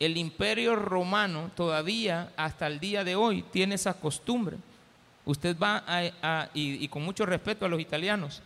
[0.00, 4.56] El imperio romano todavía hasta el día de hoy tiene esa costumbre
[5.24, 8.42] Usted va a, y, con mucho respeto a los italianos,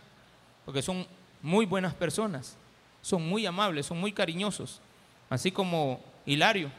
[0.63, 1.07] porque son
[1.41, 2.55] muy buenas personas,
[3.01, 4.79] son muy amables, son muy cariñosos,
[5.29, 6.69] así como Hilario,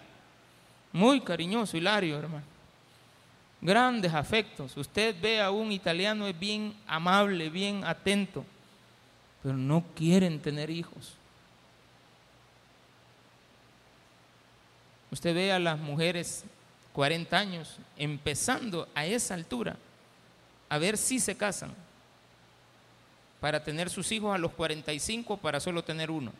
[0.92, 2.44] muy cariñoso Hilario, hermano.
[3.61, 4.76] Grandes afectos.
[4.76, 8.44] Usted ve a un italiano es bien amable, bien atento,
[9.42, 11.14] pero no quieren tener hijos.
[15.11, 16.44] Usted ve a las mujeres
[16.92, 19.76] 40 años empezando a esa altura
[20.68, 21.74] a ver si se casan
[23.40, 26.33] para tener sus hijos a los 45 para solo tener uno.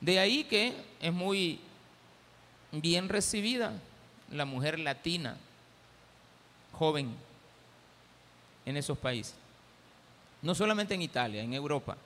[0.00, 1.60] De ahí que es muy
[2.72, 3.72] bien recibida
[4.30, 5.36] la mujer latina,
[6.72, 7.14] joven,
[8.66, 9.34] en esos países.
[10.42, 11.96] No solamente en Italia, en Europa.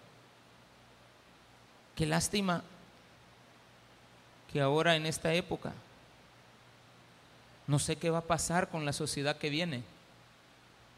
[1.94, 2.62] Qué lástima
[4.52, 5.72] que ahora en esta época
[7.68, 9.84] no sé qué va a pasar con la sociedad que viene.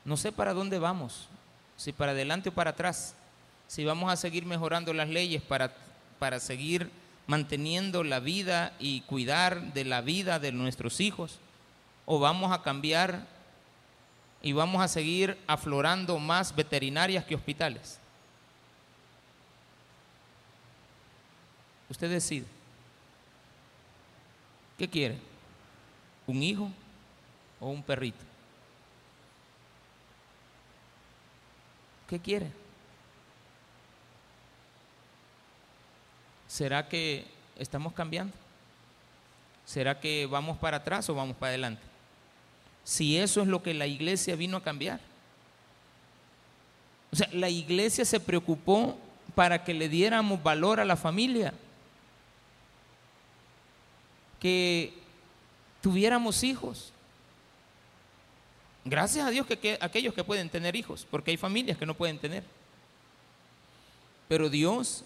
[0.05, 1.29] No sé para dónde vamos,
[1.77, 3.15] si para adelante o para atrás,
[3.67, 5.75] si vamos a seguir mejorando las leyes para,
[6.19, 6.91] para seguir
[7.27, 11.39] manteniendo la vida y cuidar de la vida de nuestros hijos,
[12.07, 13.27] o vamos a cambiar
[14.41, 17.99] y vamos a seguir aflorando más veterinarias que hospitales.
[21.89, 22.47] Usted decide.
[24.79, 25.30] ¿Qué quiere?
[26.31, 26.71] ¿Un hijo
[27.59, 28.25] o un perrito?
[32.09, 32.53] ¿Qué quiere?
[36.47, 37.27] ¿Será que
[37.59, 38.33] estamos cambiando?
[39.67, 41.83] ¿Será que vamos para atrás o vamos para adelante?
[42.85, 45.01] Si eso es lo que la iglesia vino a cambiar.
[47.11, 48.97] O sea, la iglesia se preocupó
[49.35, 51.53] para que le diéramos valor a la familia,
[54.39, 55.00] que
[55.81, 56.93] tuviéramos hijos.
[58.85, 62.19] Gracias a Dios que, aquellos que pueden tener hijos, porque hay familias que no pueden
[62.19, 62.45] tener.
[64.29, 65.05] Pero Dios,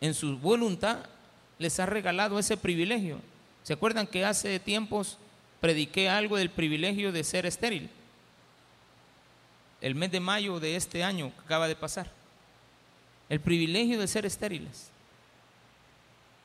[0.00, 1.06] en su voluntad,
[1.58, 3.20] les ha regalado ese privilegio.
[3.62, 5.18] ¿Se acuerdan que hace tiempos
[5.60, 7.90] prediqué algo del privilegio de ser estéril?
[9.80, 12.10] El mes de mayo de este año que acaba de pasar.
[13.28, 14.90] El privilegio de ser estériles.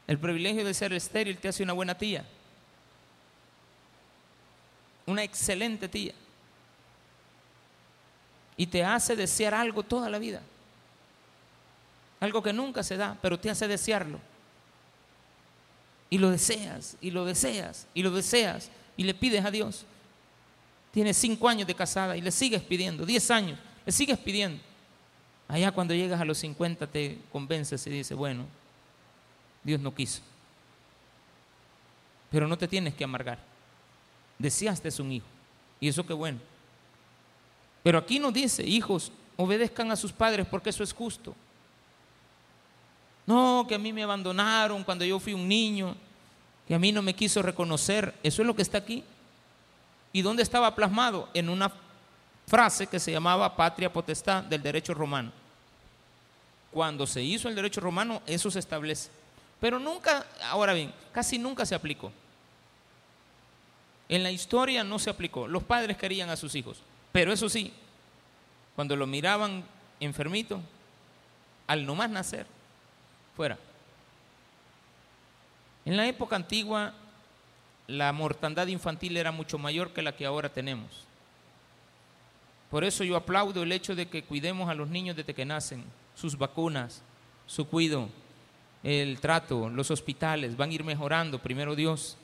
[0.07, 2.25] El privilegio de ser estéril te hace una buena tía.
[5.09, 6.13] Una excelente tía.
[8.55, 10.43] Y te hace desear algo toda la vida.
[12.19, 14.19] Algo que nunca se da, pero te hace desearlo.
[16.11, 19.83] Y lo deseas, y lo deseas, y lo deseas, y le pides a Dios.
[20.91, 24.61] Tienes cinco años de casada y le sigues pidiendo, diez años, le sigues pidiendo.
[25.47, 28.45] Allá cuando llegas a los 50 te convences y dices, bueno,
[29.63, 30.21] Dios no quiso.
[32.29, 33.48] Pero no te tienes que amargar.
[34.39, 35.27] Deseaste un hijo.
[35.79, 36.39] Y eso qué bueno.
[37.83, 41.35] Pero aquí nos dice, hijos, obedezcan a sus padres porque eso es justo.
[43.25, 45.95] No, que a mí me abandonaron cuando yo fui un niño,
[46.67, 48.15] que a mí no me quiso reconocer.
[48.23, 49.03] Eso es lo que está aquí.
[50.11, 51.29] ¿Y dónde estaba plasmado?
[51.33, 51.71] En una
[52.47, 55.31] frase que se llamaba patria potestad del derecho romano.
[56.71, 59.09] Cuando se hizo el derecho romano, eso se establece.
[59.59, 62.11] Pero nunca, ahora bien, casi nunca se aplicó.
[64.09, 65.47] En la historia no se aplicó.
[65.47, 66.81] Los padres querían a sus hijos.
[67.11, 67.71] Pero eso sí,
[68.75, 69.63] cuando lo miraban
[69.99, 70.61] enfermito,
[71.67, 72.47] al no más nacer,
[73.35, 73.57] fuera.
[75.85, 76.93] En la época antigua,
[77.87, 81.05] la mortandad infantil era mucho mayor que la que ahora tenemos.
[82.69, 85.83] Por eso yo aplaudo el hecho de que cuidemos a los niños desde que nacen,
[86.15, 87.01] sus vacunas,
[87.47, 88.09] su cuido,
[88.83, 92.17] el trato, los hospitales, van a ir mejorando, primero Dios.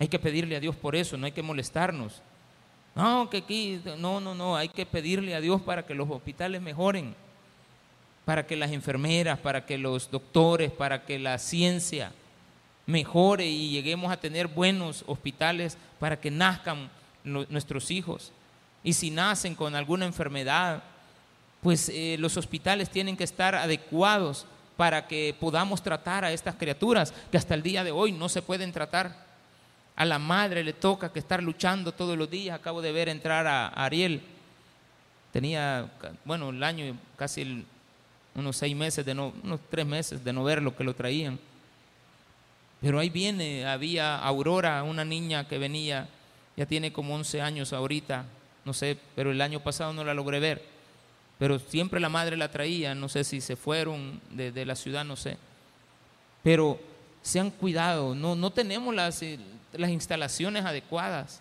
[0.00, 2.22] Hay que pedirle a Dios por eso, no hay que molestarnos.
[2.94, 6.60] No, que aquí, no, no, no, hay que pedirle a Dios para que los hospitales
[6.60, 7.14] mejoren,
[8.24, 12.12] para que las enfermeras, para que los doctores, para que la ciencia
[12.86, 16.90] mejore y lleguemos a tener buenos hospitales para que nazcan
[17.22, 18.32] nuestros hijos.
[18.82, 20.82] Y si nacen con alguna enfermedad,
[21.62, 27.12] pues eh, los hospitales tienen que estar adecuados para que podamos tratar a estas criaturas
[27.30, 29.29] que hasta el día de hoy no se pueden tratar.
[30.00, 32.58] A la madre le toca que estar luchando todos los días.
[32.58, 34.22] Acabo de ver entrar a Ariel.
[35.30, 35.92] Tenía,
[36.24, 37.66] bueno, el año, casi
[38.34, 41.38] unos seis meses, de no, unos tres meses de no ver lo que lo traían.
[42.80, 46.08] Pero ahí viene, había Aurora, una niña que venía,
[46.56, 48.24] ya tiene como 11 años ahorita,
[48.64, 50.64] no sé, pero el año pasado no la logré ver.
[51.38, 55.16] Pero siempre la madre la traía, no sé si se fueron de, la ciudad, no
[55.16, 55.36] sé.
[56.42, 56.80] Pero
[57.20, 59.22] se han cuidado, no, no tenemos las,
[59.72, 61.40] las instalaciones adecuadas,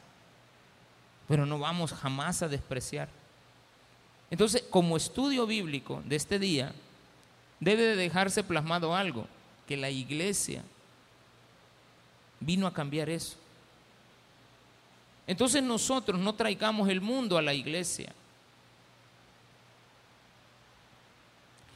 [1.28, 3.10] pero no vamos jamás a despreciar.
[4.32, 6.74] Entonces, como estudio bíblico de este día,
[7.60, 9.28] debe de dejarse plasmado algo,
[9.68, 10.64] que la iglesia
[12.40, 13.38] vino a cambiar eso.
[15.28, 18.12] Entonces nosotros no traigamos el mundo a la iglesia.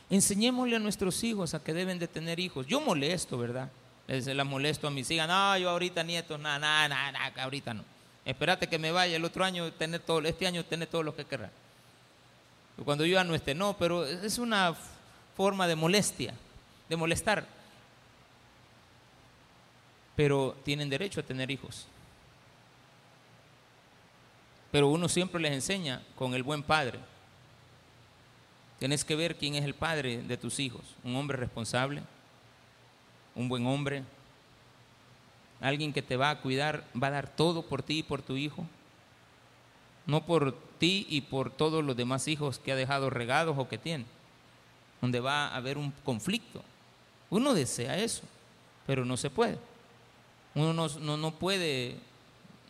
[0.09, 2.65] Enseñémosle a nuestros hijos a que deben de tener hijos.
[2.65, 3.69] Yo molesto, ¿verdad?
[4.07, 5.27] Les la molesto a mis hijas.
[5.27, 7.83] No, yo ahorita nietos, nada, nada, nada, nada, ahorita no.
[8.25, 11.25] Espérate que me vaya el otro año, tener todo, este año tener todo lo que
[11.25, 11.51] querrá.
[12.83, 14.75] Cuando yo ya no esté, no, pero es una
[15.35, 16.33] forma de molestia,
[16.89, 17.45] de molestar.
[20.15, 21.85] Pero tienen derecho a tener hijos.
[24.71, 26.99] Pero uno siempre les enseña con el buen padre.
[28.79, 30.81] Tienes que ver quién es el padre de tus hijos.
[31.03, 32.01] Un hombre responsable,
[33.35, 34.03] un buen hombre,
[35.61, 38.35] alguien que te va a cuidar, va a dar todo por ti y por tu
[38.35, 38.65] hijo.
[40.05, 43.77] No por ti y por todos los demás hijos que ha dejado regados o que
[43.77, 44.05] tiene,
[45.01, 46.61] donde va a haber un conflicto.
[47.29, 48.23] Uno desea eso,
[48.85, 49.57] pero no se puede.
[50.55, 51.95] Uno no, no, no puede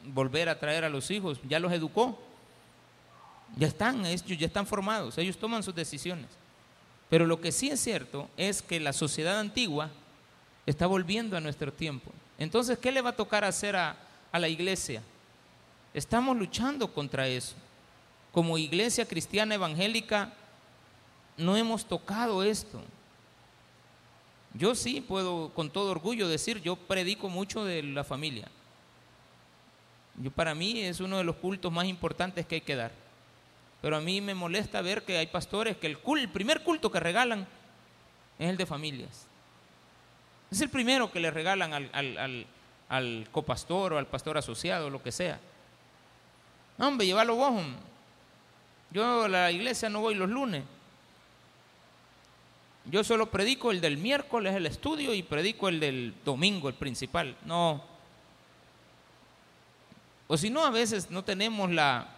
[0.06, 2.20] volver a traer a los hijos, ya los educó.
[3.56, 6.28] Ya están, ellos ya están formados, ellos toman sus decisiones.
[7.10, 9.90] Pero lo que sí es cierto es que la sociedad antigua
[10.66, 12.12] Está volviendo a nuestro tiempo.
[12.38, 13.98] Entonces, ¿qué le va a tocar hacer a,
[14.32, 15.02] a la iglesia?
[15.94, 17.56] Estamos luchando contra eso.
[18.32, 20.34] Como iglesia cristiana evangélica,
[21.38, 22.82] no hemos tocado esto.
[24.54, 28.48] Yo sí puedo con todo orgullo decir, yo predico mucho de la familia.
[30.16, 32.92] Yo, para mí es uno de los cultos más importantes que hay que dar.
[33.82, 37.00] Pero a mí me molesta ver que hay pastores que el, el primer culto que
[37.00, 37.48] regalan
[38.40, 39.28] es el de familias.
[40.54, 42.46] Es el primero que le regalan al, al,
[42.88, 45.40] al, copastor o al pastor asociado, lo que sea.
[46.78, 47.60] hombre, llévalo vos.
[48.92, 50.64] Yo a la iglesia no voy los lunes.
[52.86, 57.36] Yo solo predico el del miércoles, el estudio, y predico el del domingo, el principal.
[57.46, 57.84] No.
[60.28, 62.10] O si no, a veces no tenemos la,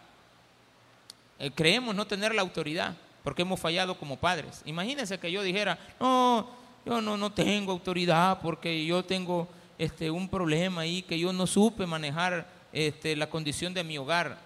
[1.40, 4.62] eh, creemos no tener la autoridad, porque hemos fallado como padres.
[4.66, 10.30] Imagínense que yo dijera, no, yo no, no tengo autoridad porque yo tengo este, un
[10.30, 14.38] problema ahí, que yo no supe manejar este, la condición de mi hogar.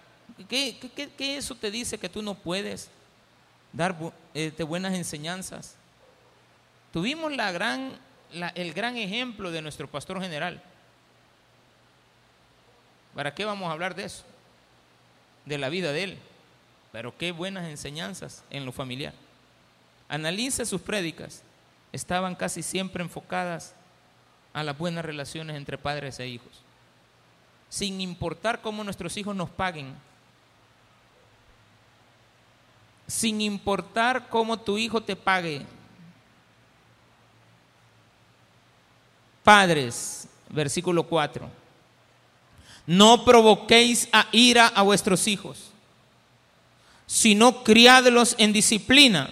[0.48, 0.78] ¿Qué,
[1.16, 2.90] qué, eso te dice que tú no puedes
[3.72, 3.94] dar
[4.32, 5.76] este, buenas enseñanzas?
[6.92, 7.92] Tuvimos la gran,
[8.54, 10.62] el gran ejemplo de nuestro pastor general.
[13.14, 14.24] ¿Para qué vamos a hablar de eso?
[15.44, 16.18] De la vida de él.
[16.90, 19.12] Pero qué buenas enseñanzas en lo familiar.
[20.08, 21.42] Analice sus prédicas.
[21.92, 23.74] Estaban casi siempre enfocadas
[24.52, 26.62] a las buenas relaciones entre padres e hijos.
[27.68, 29.94] Sin importar cómo nuestros hijos nos paguen.
[33.06, 35.66] Sin importar cómo tu hijo te pague.
[39.42, 41.48] Padres, versículo 4.
[42.86, 45.70] No provoquéis a ira a vuestros hijos,
[47.06, 49.30] sino criádlos en disciplina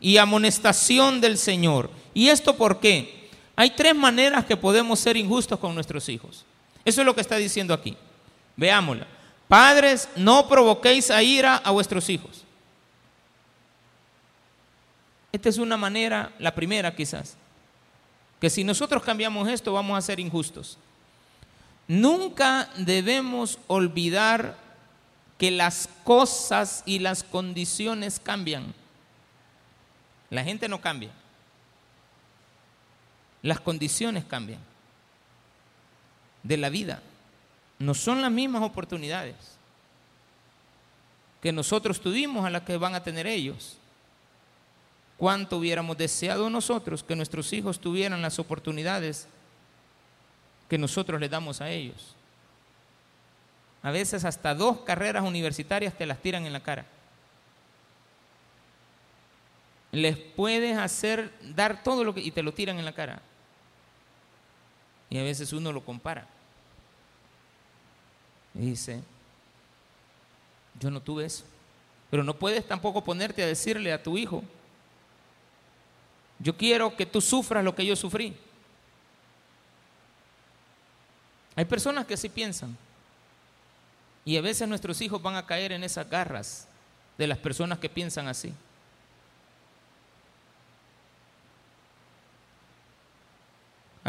[0.00, 1.90] y amonestación del Señor.
[2.14, 3.28] ¿Y esto por qué?
[3.54, 6.44] Hay tres maneras que podemos ser injustos con nuestros hijos.
[6.84, 7.96] Eso es lo que está diciendo aquí.
[8.56, 9.06] Veámosla.
[9.48, 12.44] Padres, no provoquéis a ira a vuestros hijos.
[15.32, 17.36] Esta es una manera, la primera quizás,
[18.40, 20.78] que si nosotros cambiamos esto vamos a ser injustos.
[21.86, 24.56] Nunca debemos olvidar
[25.38, 28.74] que las cosas y las condiciones cambian.
[30.30, 31.10] La gente no cambia.
[33.42, 34.60] Las condiciones cambian
[36.42, 37.02] de la vida.
[37.78, 39.34] No son las mismas oportunidades
[41.42, 43.76] que nosotros tuvimos a las que van a tener ellos.
[45.16, 49.26] ¿Cuánto hubiéramos deseado nosotros que nuestros hijos tuvieran las oportunidades
[50.68, 52.14] que nosotros les damos a ellos?
[53.82, 56.84] A veces hasta dos carreras universitarias te las tiran en la cara.
[59.92, 63.20] Les puedes hacer, dar todo lo que, y te lo tiran en la cara.
[65.08, 66.26] Y a veces uno lo compara.
[68.54, 69.02] Y dice,
[70.78, 71.44] yo no tuve eso.
[72.10, 74.42] Pero no puedes tampoco ponerte a decirle a tu hijo,
[76.38, 78.36] yo quiero que tú sufras lo que yo sufrí.
[81.54, 82.76] Hay personas que así piensan.
[84.24, 86.66] Y a veces nuestros hijos van a caer en esas garras
[87.18, 88.52] de las personas que piensan así.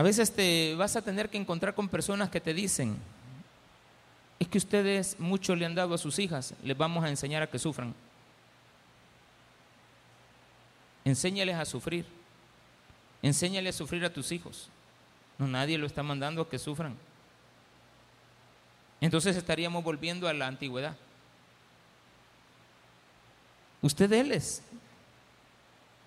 [0.01, 2.97] A veces te vas a tener que encontrar con personas que te dicen,
[4.39, 7.47] es que ustedes mucho le han dado a sus hijas, les vamos a enseñar a
[7.47, 7.93] que sufran.
[11.05, 12.07] Enséñales a sufrir.
[13.21, 14.69] Enséñale a sufrir a tus hijos.
[15.37, 16.97] No, nadie lo está mandando a que sufran.
[19.01, 20.97] Entonces estaríamos volviendo a la antigüedad.
[23.83, 24.63] Usted él es,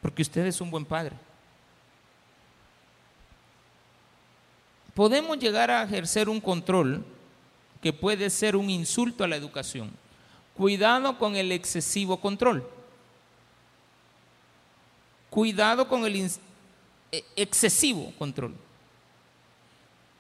[0.03, 1.15] porque usted es un buen padre.
[4.95, 7.05] Podemos llegar a ejercer un control
[7.83, 9.91] que puede ser un insulto a la educación.
[10.57, 12.67] Cuidado con el excesivo control.
[15.29, 16.31] Cuidado con el
[17.11, 18.55] e, excesivo control.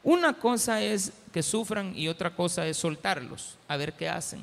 [0.02, 4.42] Una cosa es que sufran y otra cosa es soltarlos, a ver qué hacen.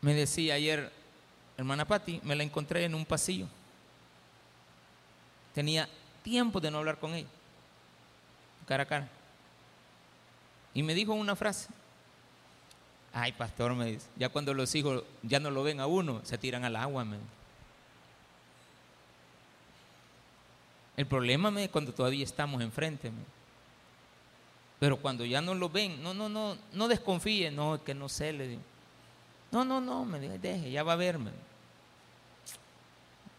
[0.00, 0.90] Me decía ayer,
[1.56, 3.48] hermana Patti, me la encontré en un pasillo.
[5.58, 5.88] Tenía
[6.22, 7.26] tiempo de no hablar con ella,
[8.64, 9.08] cara a cara.
[10.72, 11.68] Y me dijo una frase.
[13.12, 16.38] Ay, pastor, me dice, ya cuando los hijos ya no lo ven a uno, se
[16.38, 17.04] tiran al agua.
[20.96, 23.10] El problema es cuando todavía estamos enfrente.
[24.78, 28.32] Pero cuando ya no lo ven, no, no, no, no desconfíe, no, que no sé,
[28.32, 28.62] le digo.
[29.50, 31.32] No, no, no, me deje, ya va a verme.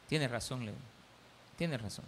[0.09, 0.88] Tiene razón, Leo.
[1.60, 2.05] Tiene razón.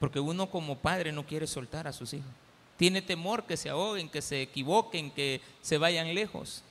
[0.00, 2.30] Porque uno como padre no quiere soltar a sus hijos.
[2.78, 6.62] Tiene temor que se ahoguen, que se equivoquen, que se vayan lejos.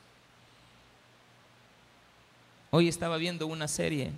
[2.71, 4.11] Hoy estaba viendo una serie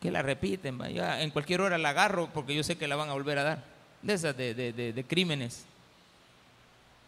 [0.00, 3.12] que la repiten, en cualquier hora la agarro porque yo sé que la van a
[3.12, 3.64] volver a dar,
[4.00, 5.66] de esas de, de crímenes.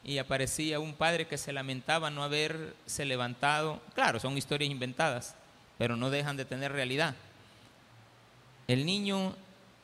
[0.05, 3.81] Y aparecía un padre que se lamentaba no haberse levantado.
[3.95, 5.35] Claro, son historias inventadas,
[5.79, 7.15] pero no dejan de tener realidad.
[8.69, 9.35] El niño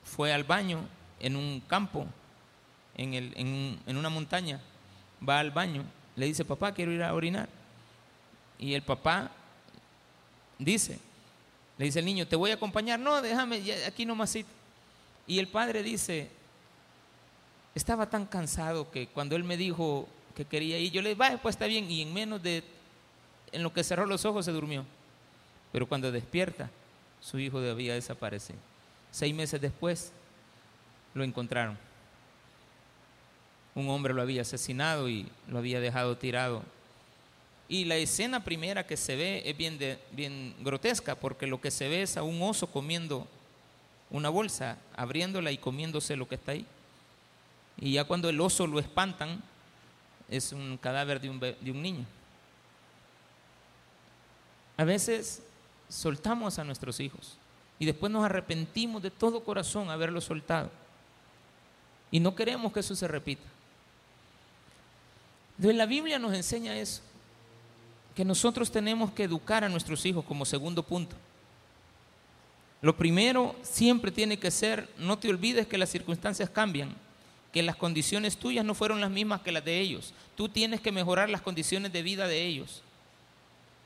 [0.04, 0.80] fue al baño
[1.18, 2.06] en un campo,
[2.96, 4.60] en, el, en, en una montaña,
[5.26, 5.84] va al baño,
[6.16, 7.48] le dice, papá, quiero ir a orinar.
[8.58, 9.30] Y el papá
[10.58, 10.98] dice,
[11.78, 13.00] le dice el niño, te voy a acompañar.
[13.00, 14.36] No, déjame, aquí nomás.
[15.26, 16.30] Y el padre dice,
[17.74, 21.42] estaba tan cansado que cuando él me dijo que quería ir, yo le dije, vaya,
[21.42, 21.90] pues está bien.
[21.90, 22.62] Y en menos de,
[23.50, 24.84] en lo que cerró los ojos, se durmió.
[25.72, 26.70] Pero cuando despierta,
[27.20, 28.56] su hijo debía desaparecer.
[29.14, 30.10] Seis meses después,
[31.14, 31.78] lo encontraron.
[33.76, 36.64] Un hombre lo había asesinado y lo había dejado tirado
[37.68, 39.78] y la escena primera que se ve es bien,
[40.12, 43.26] bien grotesca, porque lo que se ve es a un oso comiendo
[44.10, 46.66] una bolsa, abriéndola y comiéndose lo que está ahí.
[47.78, 49.42] Y ya cuando el oso lo espantan,
[50.28, 52.04] es un cadáver de un, de un niño.
[54.76, 55.42] A veces
[55.88, 57.38] soltamos a nuestros hijos
[57.78, 60.70] y después nos arrepentimos de todo corazón haberlo soltado.
[62.10, 63.44] Y no queremos que eso se repita.
[65.56, 67.02] Entonces la Biblia nos enseña eso
[68.14, 71.16] que nosotros tenemos que educar a nuestros hijos como segundo punto.
[72.80, 76.94] Lo primero siempre tiene que ser, no te olvides que las circunstancias cambian,
[77.52, 80.12] que las condiciones tuyas no fueron las mismas que las de ellos.
[80.36, 82.82] Tú tienes que mejorar las condiciones de vida de ellos.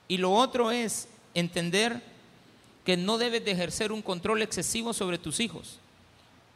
[0.09, 2.03] Y lo otro es entender
[2.89, 5.78] que no debes de ejercer un control excesivo sobre tus hijos,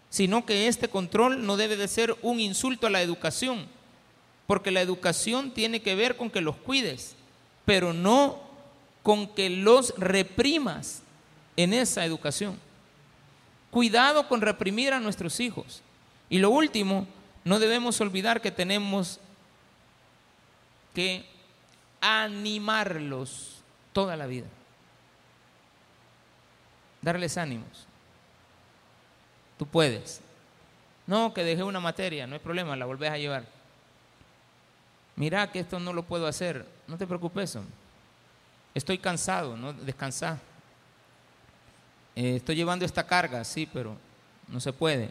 [0.08, 3.66] sino que este control no debe de ser un insulto a la educación,
[4.46, 7.16] porque la educación tiene que ver con que los cuides,
[7.66, 8.40] pero no
[9.02, 11.02] con que los reprimas
[11.58, 12.58] en esa educación.
[13.70, 15.82] Cuidado con reprimir a nuestros hijos.
[16.30, 17.06] Y lo último,
[17.44, 19.20] no debemos olvidar que tenemos
[20.94, 21.26] que
[22.00, 23.56] animarlos
[23.92, 24.46] toda la vida.
[27.02, 27.86] Darles ánimos.
[29.58, 30.20] Tú puedes.
[31.06, 33.44] No, que dejé una materia, no hay problema, la volvés a llevar.
[35.16, 36.66] Mira que esto no lo puedo hacer.
[36.86, 37.58] No te preocupes.
[38.74, 40.38] Estoy cansado, no descansa.
[42.14, 43.96] Eh, estoy llevando esta carga, sí, pero
[44.48, 45.10] no se puede.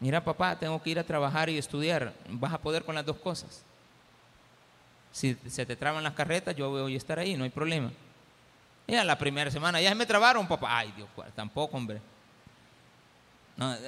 [0.00, 2.12] Mira, papá, tengo que ir a trabajar y estudiar.
[2.28, 3.62] Vas a poder con las dos cosas.
[5.12, 7.92] Si se te traban las carretas, yo voy a estar ahí, no hay problema.
[8.92, 10.76] Ya la primera semana, ya me trabaron, papá.
[10.76, 11.98] Ay, Dios, tampoco, hombre.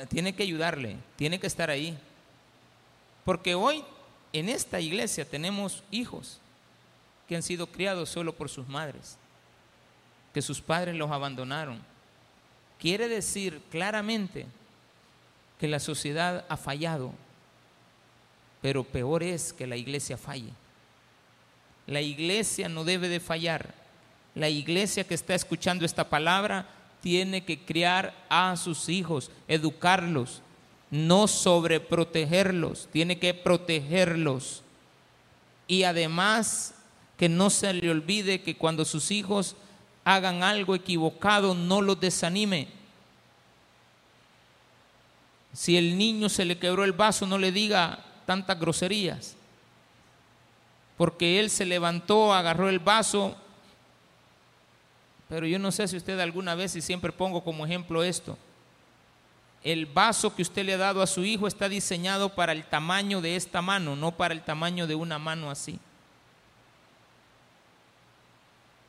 [0.09, 1.95] Tiene que ayudarle, tiene que estar ahí.
[3.23, 3.85] Porque hoy
[4.33, 6.41] en esta iglesia tenemos hijos
[7.29, 9.19] que han sido criados solo por sus madres,
[10.33, 11.83] que sus padres los abandonaron.
[12.79, 14.47] Quiere decir claramente
[15.61, 17.13] que la sociedad ha fallado,
[18.63, 20.53] pero peor es que la iglesia falle.
[21.87, 23.84] La iglesia no debe de fallar.
[24.35, 26.67] La iglesia que está escuchando esta palabra
[27.01, 30.43] tiene que criar a sus hijos, educarlos,
[30.91, 34.63] no sobreprotegerlos, tiene que protegerlos.
[35.67, 36.75] Y además
[37.17, 39.57] que no se le olvide que cuando sus hijos
[40.05, 42.69] hagan algo equivocado, no los desanime.
[45.53, 49.37] Si el niño se le quebró el vaso, no le diga tantas groserías.
[50.97, 53.37] Porque él se levantó, agarró el vaso.
[55.29, 58.37] Pero yo no sé si usted alguna vez, y siempre pongo como ejemplo esto,
[59.63, 63.23] el vaso que usted le ha dado a su hijo está diseñado para el tamaño
[63.23, 65.79] de esta mano, no para el tamaño de una mano así.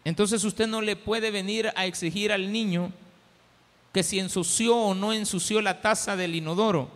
[0.04, 2.92] Entonces usted no le puede venir a exigir al niño
[3.94, 6.90] que si ensució o no ensució la taza del inodoro,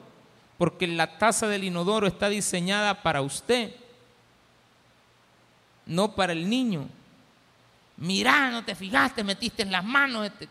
[0.57, 3.73] porque la taza del inodoro está diseñada para usted,
[5.85, 6.89] no para el niño.
[7.99, 10.25] Mirá, no te fijaste, metiste en las manos.
[10.25, 10.47] Este.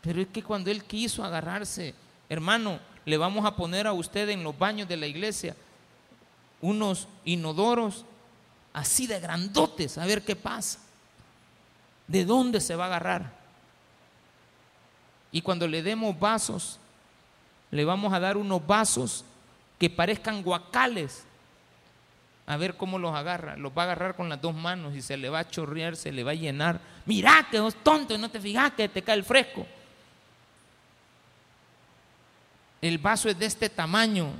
[0.00, 1.94] Pero es que cuando él quiso agarrarse
[2.28, 5.54] Hermano, le vamos a poner a usted en los baños de la iglesia
[6.60, 8.04] unos inodoros
[8.72, 10.80] así de grandotes, a ver qué pasa.
[12.06, 13.32] ¿De dónde se va a agarrar?
[15.30, 16.78] Y cuando le demos vasos,
[17.70, 19.24] le vamos a dar unos vasos
[19.78, 21.24] que parezcan guacales.
[22.46, 23.56] A ver cómo los agarra.
[23.56, 26.12] Los va a agarrar con las dos manos y se le va a chorrear, se
[26.12, 29.16] le va a llenar, Mirá que sos tonto y no te fijas que te cae
[29.16, 29.66] el fresco.
[32.80, 34.30] El vaso es de este tamaño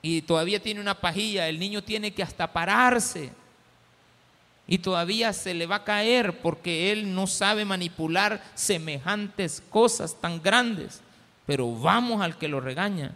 [0.00, 1.48] y todavía tiene una pajilla.
[1.48, 3.32] El niño tiene que hasta pararse
[4.66, 10.42] y todavía se le va a caer porque él no sabe manipular semejantes cosas tan
[10.42, 11.00] grandes.
[11.46, 13.14] Pero vamos al que lo regaña.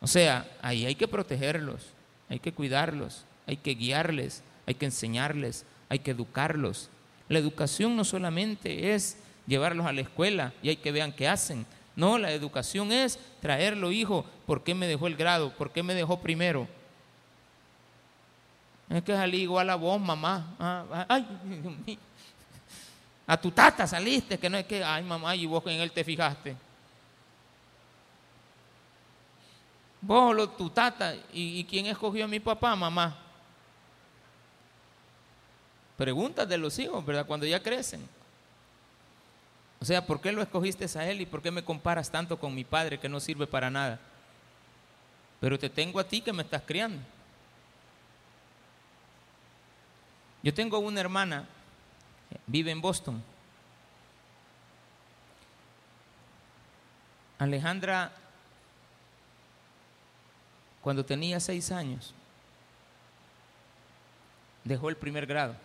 [0.00, 1.86] O sea, ahí hay que protegerlos,
[2.28, 6.90] hay que cuidarlos, hay que guiarles, hay que enseñarles, hay que educarlos.
[7.28, 11.66] La educación no solamente es llevarlos a la escuela y hay que vean qué hacen.
[11.94, 15.52] No, la educación es traerlo, hijo, ¿por qué me dejó el grado?
[15.56, 16.68] ¿Por qué me dejó primero?
[18.90, 20.54] Es que salí igual a vos, mamá.
[20.58, 21.98] Ah, ay, Dios mío.
[23.26, 26.04] A tu tata saliste, que no es que, ay, mamá, y vos en él te
[26.04, 26.54] fijaste.
[30.00, 33.16] Vos, tu tata, ¿y, quién escogió a mi papá, mamá?
[35.96, 37.26] Preguntas de los hijos, ¿verdad?
[37.26, 38.06] Cuando ya crecen.
[39.80, 42.54] O sea, ¿por qué lo escogiste a él y por qué me comparas tanto con
[42.54, 43.98] mi padre que no sirve para nada?
[45.40, 47.02] Pero te tengo a ti que me estás criando.
[50.42, 51.46] Yo tengo una hermana,
[52.46, 53.22] vive en Boston.
[57.38, 58.12] Alejandra,
[60.86, 62.14] cuando tenía seis años,
[64.62, 65.56] dejó el primer grado.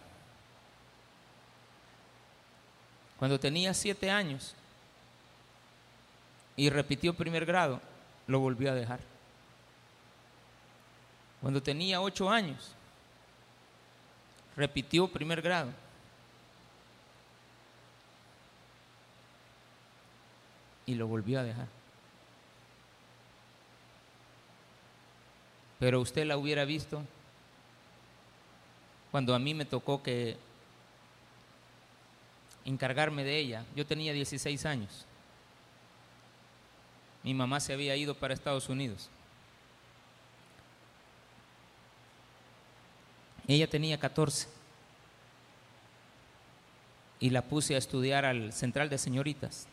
[3.19, 4.55] Cuando tenía siete años
[6.55, 7.79] y repitió primer grado,
[8.25, 8.99] lo volvió a dejar.
[11.39, 12.71] Cuando tenía ocho años,
[14.57, 15.69] repitió primer grado.
[20.87, 21.80] Y lo volvió a dejar.
[25.81, 27.01] Pero usted la hubiera visto
[29.09, 30.37] cuando a mí me tocó que
[32.65, 33.65] encargarme de ella.
[33.75, 35.07] Yo tenía 16 años.
[37.23, 39.09] Mi mamá se había ido para Estados Unidos.
[43.47, 44.47] Ella tenía 14
[47.19, 49.65] y la puse a estudiar al Central de Señoritas.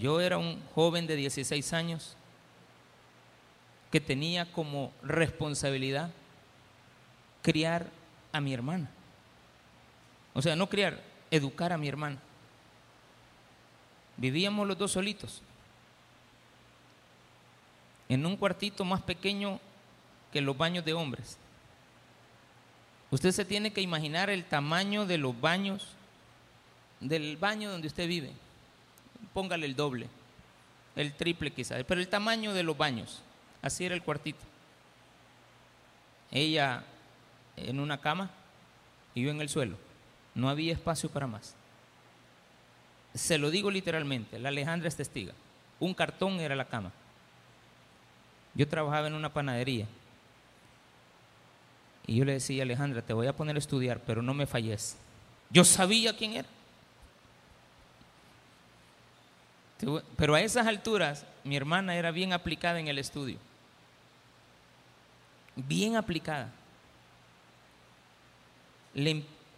[0.00, 2.17] yo era un joven de 16 años
[3.90, 6.10] que tenía como responsabilidad
[7.42, 7.86] criar
[8.32, 8.90] a mi hermana.
[10.34, 12.18] O sea, no criar, educar a mi hermana.
[14.16, 15.42] Vivíamos los dos solitos,
[18.08, 19.60] en un cuartito más pequeño
[20.32, 21.38] que los baños de hombres.
[23.10, 25.88] Usted se tiene que imaginar el tamaño de los baños,
[27.00, 28.32] del baño donde usted vive.
[29.32, 30.08] Póngale el doble,
[30.96, 33.22] el triple quizás, pero el tamaño de los baños.
[33.62, 34.44] Así era el cuartito.
[36.30, 36.84] Ella
[37.56, 38.30] en una cama
[39.14, 39.76] y yo en el suelo.
[40.34, 41.54] No había espacio para más.
[43.14, 45.32] Se lo digo literalmente, la Alejandra es testiga.
[45.80, 46.92] Un cartón era la cama.
[48.54, 49.86] Yo trabajaba en una panadería
[52.08, 54.96] y yo le decía, Alejandra, te voy a poner a estudiar, pero no me falles.
[55.50, 56.48] Yo sabía quién era.
[60.16, 63.38] Pero a esas alturas mi hermana era bien aplicada en el estudio.
[65.66, 66.52] Bien aplicada.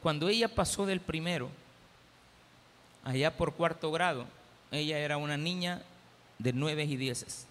[0.03, 1.51] cuando ella pasó del primero,
[3.05, 4.27] allá por cuarto grado,
[4.71, 5.83] ella era una niña
[6.39, 7.47] de nueve y dieces.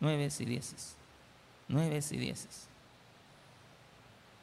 [0.00, 0.96] Nueve y dieces.
[1.68, 2.66] Nueve y dieces.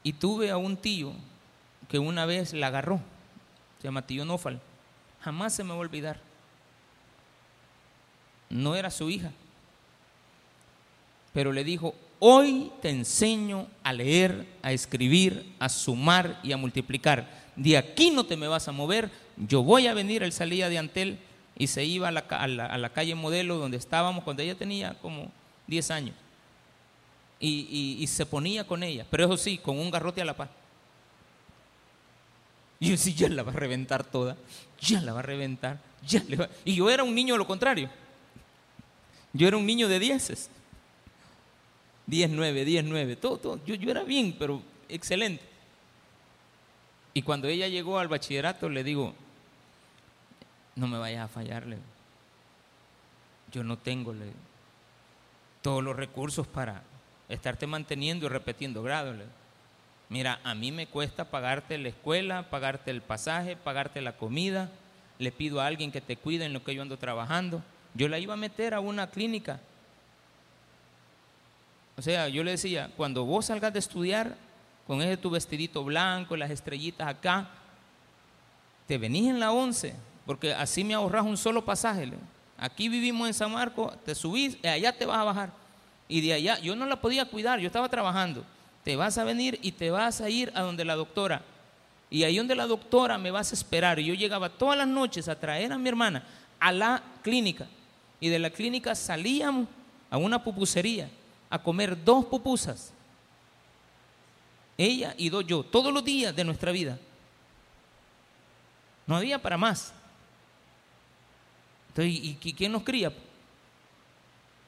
[0.04, 1.14] Y tuve a un tío
[1.90, 3.00] que una vez la agarró,
[3.80, 4.62] se llama tío Nofal,
[5.22, 6.20] jamás se me va a olvidar.
[8.52, 9.32] No era su hija,
[11.34, 17.28] pero le dijo, hoy te enseño a leer, a escribir, a sumar y a multiplicar.
[17.56, 20.78] De aquí no te me vas a mover, yo voy a venir, él salía de
[20.78, 21.20] Antel
[21.58, 25.32] y se iba a la, calle Modelo donde estábamos cuando ella tenía como
[25.68, 26.16] 10 años
[27.40, 30.50] y, se ponía con ella, pero eso sí, con un garrote a la paz.
[32.82, 34.38] Y yo decía, ya la va a reventar toda,
[34.80, 36.50] ya la va a reventar, ya le.
[36.64, 37.90] Y yo era un niño de lo contrario.
[39.34, 40.50] Yo era un niño de dieces.
[42.10, 43.60] Diez, nueve, diez, nueve, todo, todo.
[43.68, 45.44] Yo, yo era bien, pero excelente.
[47.14, 49.14] Y cuando ella llegó al bachillerato, le digo,
[50.76, 51.78] no me vayas a fallarle.
[53.52, 54.16] Yo no tengo
[55.62, 56.82] todos los recursos para,
[57.28, 59.16] estarte manteniendo y repitiendo grados.
[60.10, 64.72] Mira, a mí me cuesta pagarte la escuela, pagarte el pasaje, pagarte la comida.
[65.20, 67.62] Le pido a alguien que te cuide en lo que yo ando trabajando.
[67.94, 69.60] Yo la iba a meter a una clínica.
[72.00, 74.38] O sea, yo le decía, cuando vos salgas de estudiar,
[74.88, 77.50] con ese tu vestidito blanco, las estrellitas acá,
[78.88, 79.94] te venís en la 11,
[80.26, 82.10] porque así me ahorras un solo pasaje.
[82.58, 85.52] Aquí vivimos en San Marcos, te subís, y allá te vas a bajar.
[86.08, 88.46] Y de allá, yo no la podía cuidar, yo estaba trabajando.
[88.86, 91.42] Te vas a venir y te vas a ir a donde la doctora.
[92.10, 94.00] Y ahí donde la doctora me vas a esperar.
[94.00, 96.24] Y yo llegaba todas las noches a traer a mi hermana
[96.62, 97.68] a la clínica.
[98.22, 99.68] Y de la clínica salíamos
[100.10, 101.10] a una pupusería
[101.50, 102.94] a comer dos pupusas.
[104.78, 106.98] Ella y dos yo, todos los días de nuestra vida.
[109.06, 109.94] No había para más.
[111.90, 113.12] Entonces, ¿y quién nos cría?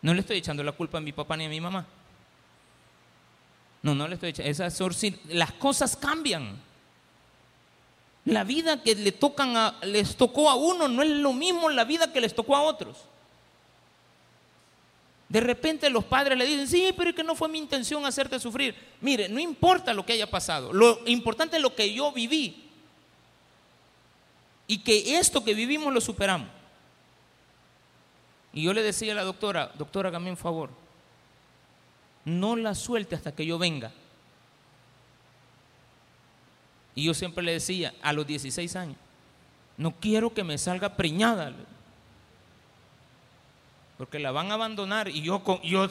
[0.02, 1.86] No le estoy echando la culpa a mi papá ni a mi mamá.
[3.84, 4.50] No, no le estoy echando.
[4.50, 4.80] Esas
[5.30, 6.60] las cosas cambian.
[8.26, 11.86] La vida que le tocan a, les tocó a uno no es lo mismo la
[11.86, 13.06] vida que les tocó a otros.
[15.32, 18.38] De repente los padres le dicen, sí, pero es que no fue mi intención hacerte
[18.38, 18.76] sufrir.
[19.00, 22.70] Mire, no importa lo que haya pasado, lo importante es lo que yo viví.
[24.68, 26.50] Y que esto que vivimos lo superamos.
[28.52, 30.70] Y yo le decía a la doctora, doctora, hágame un favor,
[32.26, 33.94] no la suelte hasta que yo venga.
[36.94, 38.98] Y yo siempre le decía, a los 16 años,
[39.78, 41.54] no quiero que me salga preñada,
[44.02, 45.88] porque la van a abandonar y yo, yo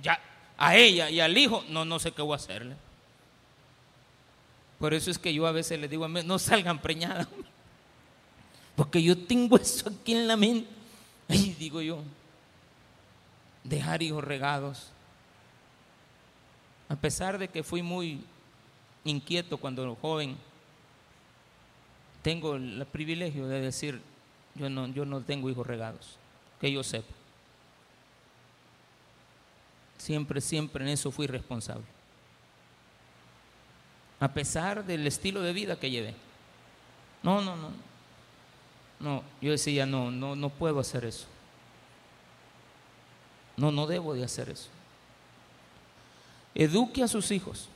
[0.00, 0.20] ya,
[0.56, 2.76] a ella y al hijo, no, no sé qué voy a hacerle.
[4.78, 7.26] Por eso es que yo a veces le digo a mí, no salgan preñadas,
[8.76, 10.70] porque yo tengo eso aquí en la mente.
[11.30, 12.04] Y digo yo,
[13.64, 14.92] dejar hijos regados.
[16.88, 18.22] A pesar de que fui muy
[19.02, 20.36] inquieto cuando joven,
[22.22, 24.00] tengo el privilegio de decir,
[24.54, 26.18] yo no, yo no tengo hijos regados,
[26.60, 27.14] que yo sepa.
[30.02, 31.84] Siempre, siempre en eso fui responsable.
[34.18, 36.16] A pesar del estilo de vida que llevé.
[37.22, 37.70] No, no, no.
[38.98, 41.28] No, yo decía, no, no, no puedo hacer eso.
[43.56, 44.68] No, no debo de hacer eso.
[46.56, 47.68] Eduque a sus hijos.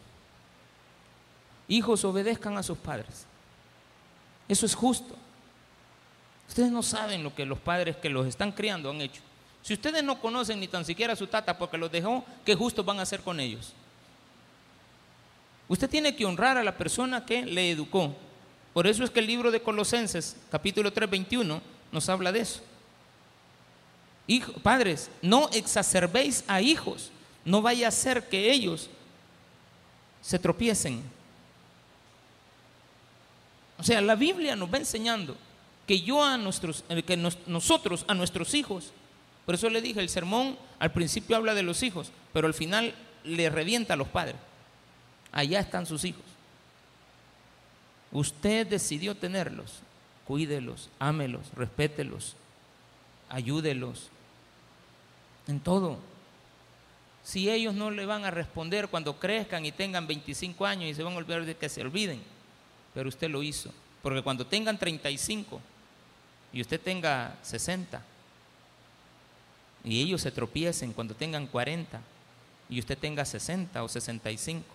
[1.68, 3.24] Hijos obedezcan a sus padres.
[4.48, 5.14] Eso es justo.
[6.48, 9.22] Ustedes no saben lo que los padres que los están criando han hecho.
[9.66, 12.84] Si ustedes no conocen ni tan siquiera a su tata porque los dejó, ¿qué justo
[12.84, 13.72] van a hacer con ellos?
[15.66, 18.14] Usted tiene que honrar a la persona que le educó.
[18.72, 21.60] Por eso es que el libro de Colosenses, capítulo 3, 21,
[21.90, 22.62] nos habla de eso.
[24.62, 27.10] padres, no exacerbéis a hijos,
[27.44, 28.88] no vaya a ser que ellos
[30.22, 31.02] se tropiecen.
[33.78, 35.36] O sea, la Biblia nos va enseñando
[35.88, 38.92] que yo a nuestros, eh, que nosotros a nuestros hijos,
[39.46, 42.94] por eso le dije, el sermón al principio habla de los hijos, pero al final
[43.22, 44.34] le revienta a los padres.
[45.30, 46.24] Allá están sus hijos.
[48.10, 49.80] Usted decidió tenerlos,
[50.26, 52.34] cuídelos, ámelos, respételos,
[53.28, 54.08] ayúdelos
[55.46, 55.98] en todo.
[57.22, 61.04] Si ellos no le van a responder cuando crezcan y tengan 25 años y se
[61.04, 62.20] van a olvidar de que se olviden,
[62.94, 63.72] pero usted lo hizo.
[64.02, 65.60] Porque cuando tengan 35
[66.52, 68.02] y usted tenga 60
[69.86, 72.00] y ellos se tropiecen cuando tengan 40
[72.68, 74.66] y usted tenga 60 o 65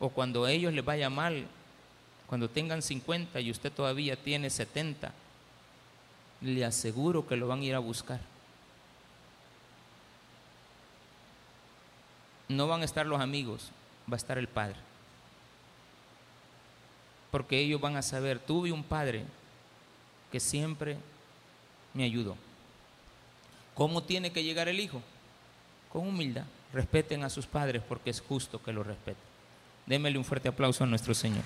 [0.00, 1.46] o cuando a ellos les vaya mal
[2.26, 5.12] cuando tengan 50 y usted todavía tiene 70,
[6.40, 8.20] le aseguro que lo van a ir a buscar.
[12.48, 13.70] No van a estar los amigos,
[14.10, 14.76] va a estar el Padre.
[17.30, 19.24] Porque ellos van a saber, tuve un Padre
[20.30, 20.96] que siempre
[21.92, 22.36] me ayudó.
[23.74, 25.02] ¿Cómo tiene que llegar el Hijo?
[25.92, 26.44] Con humildad.
[26.72, 29.22] Respeten a sus padres porque es justo que lo respeten.
[29.86, 31.44] Démele un fuerte aplauso a nuestro Señor.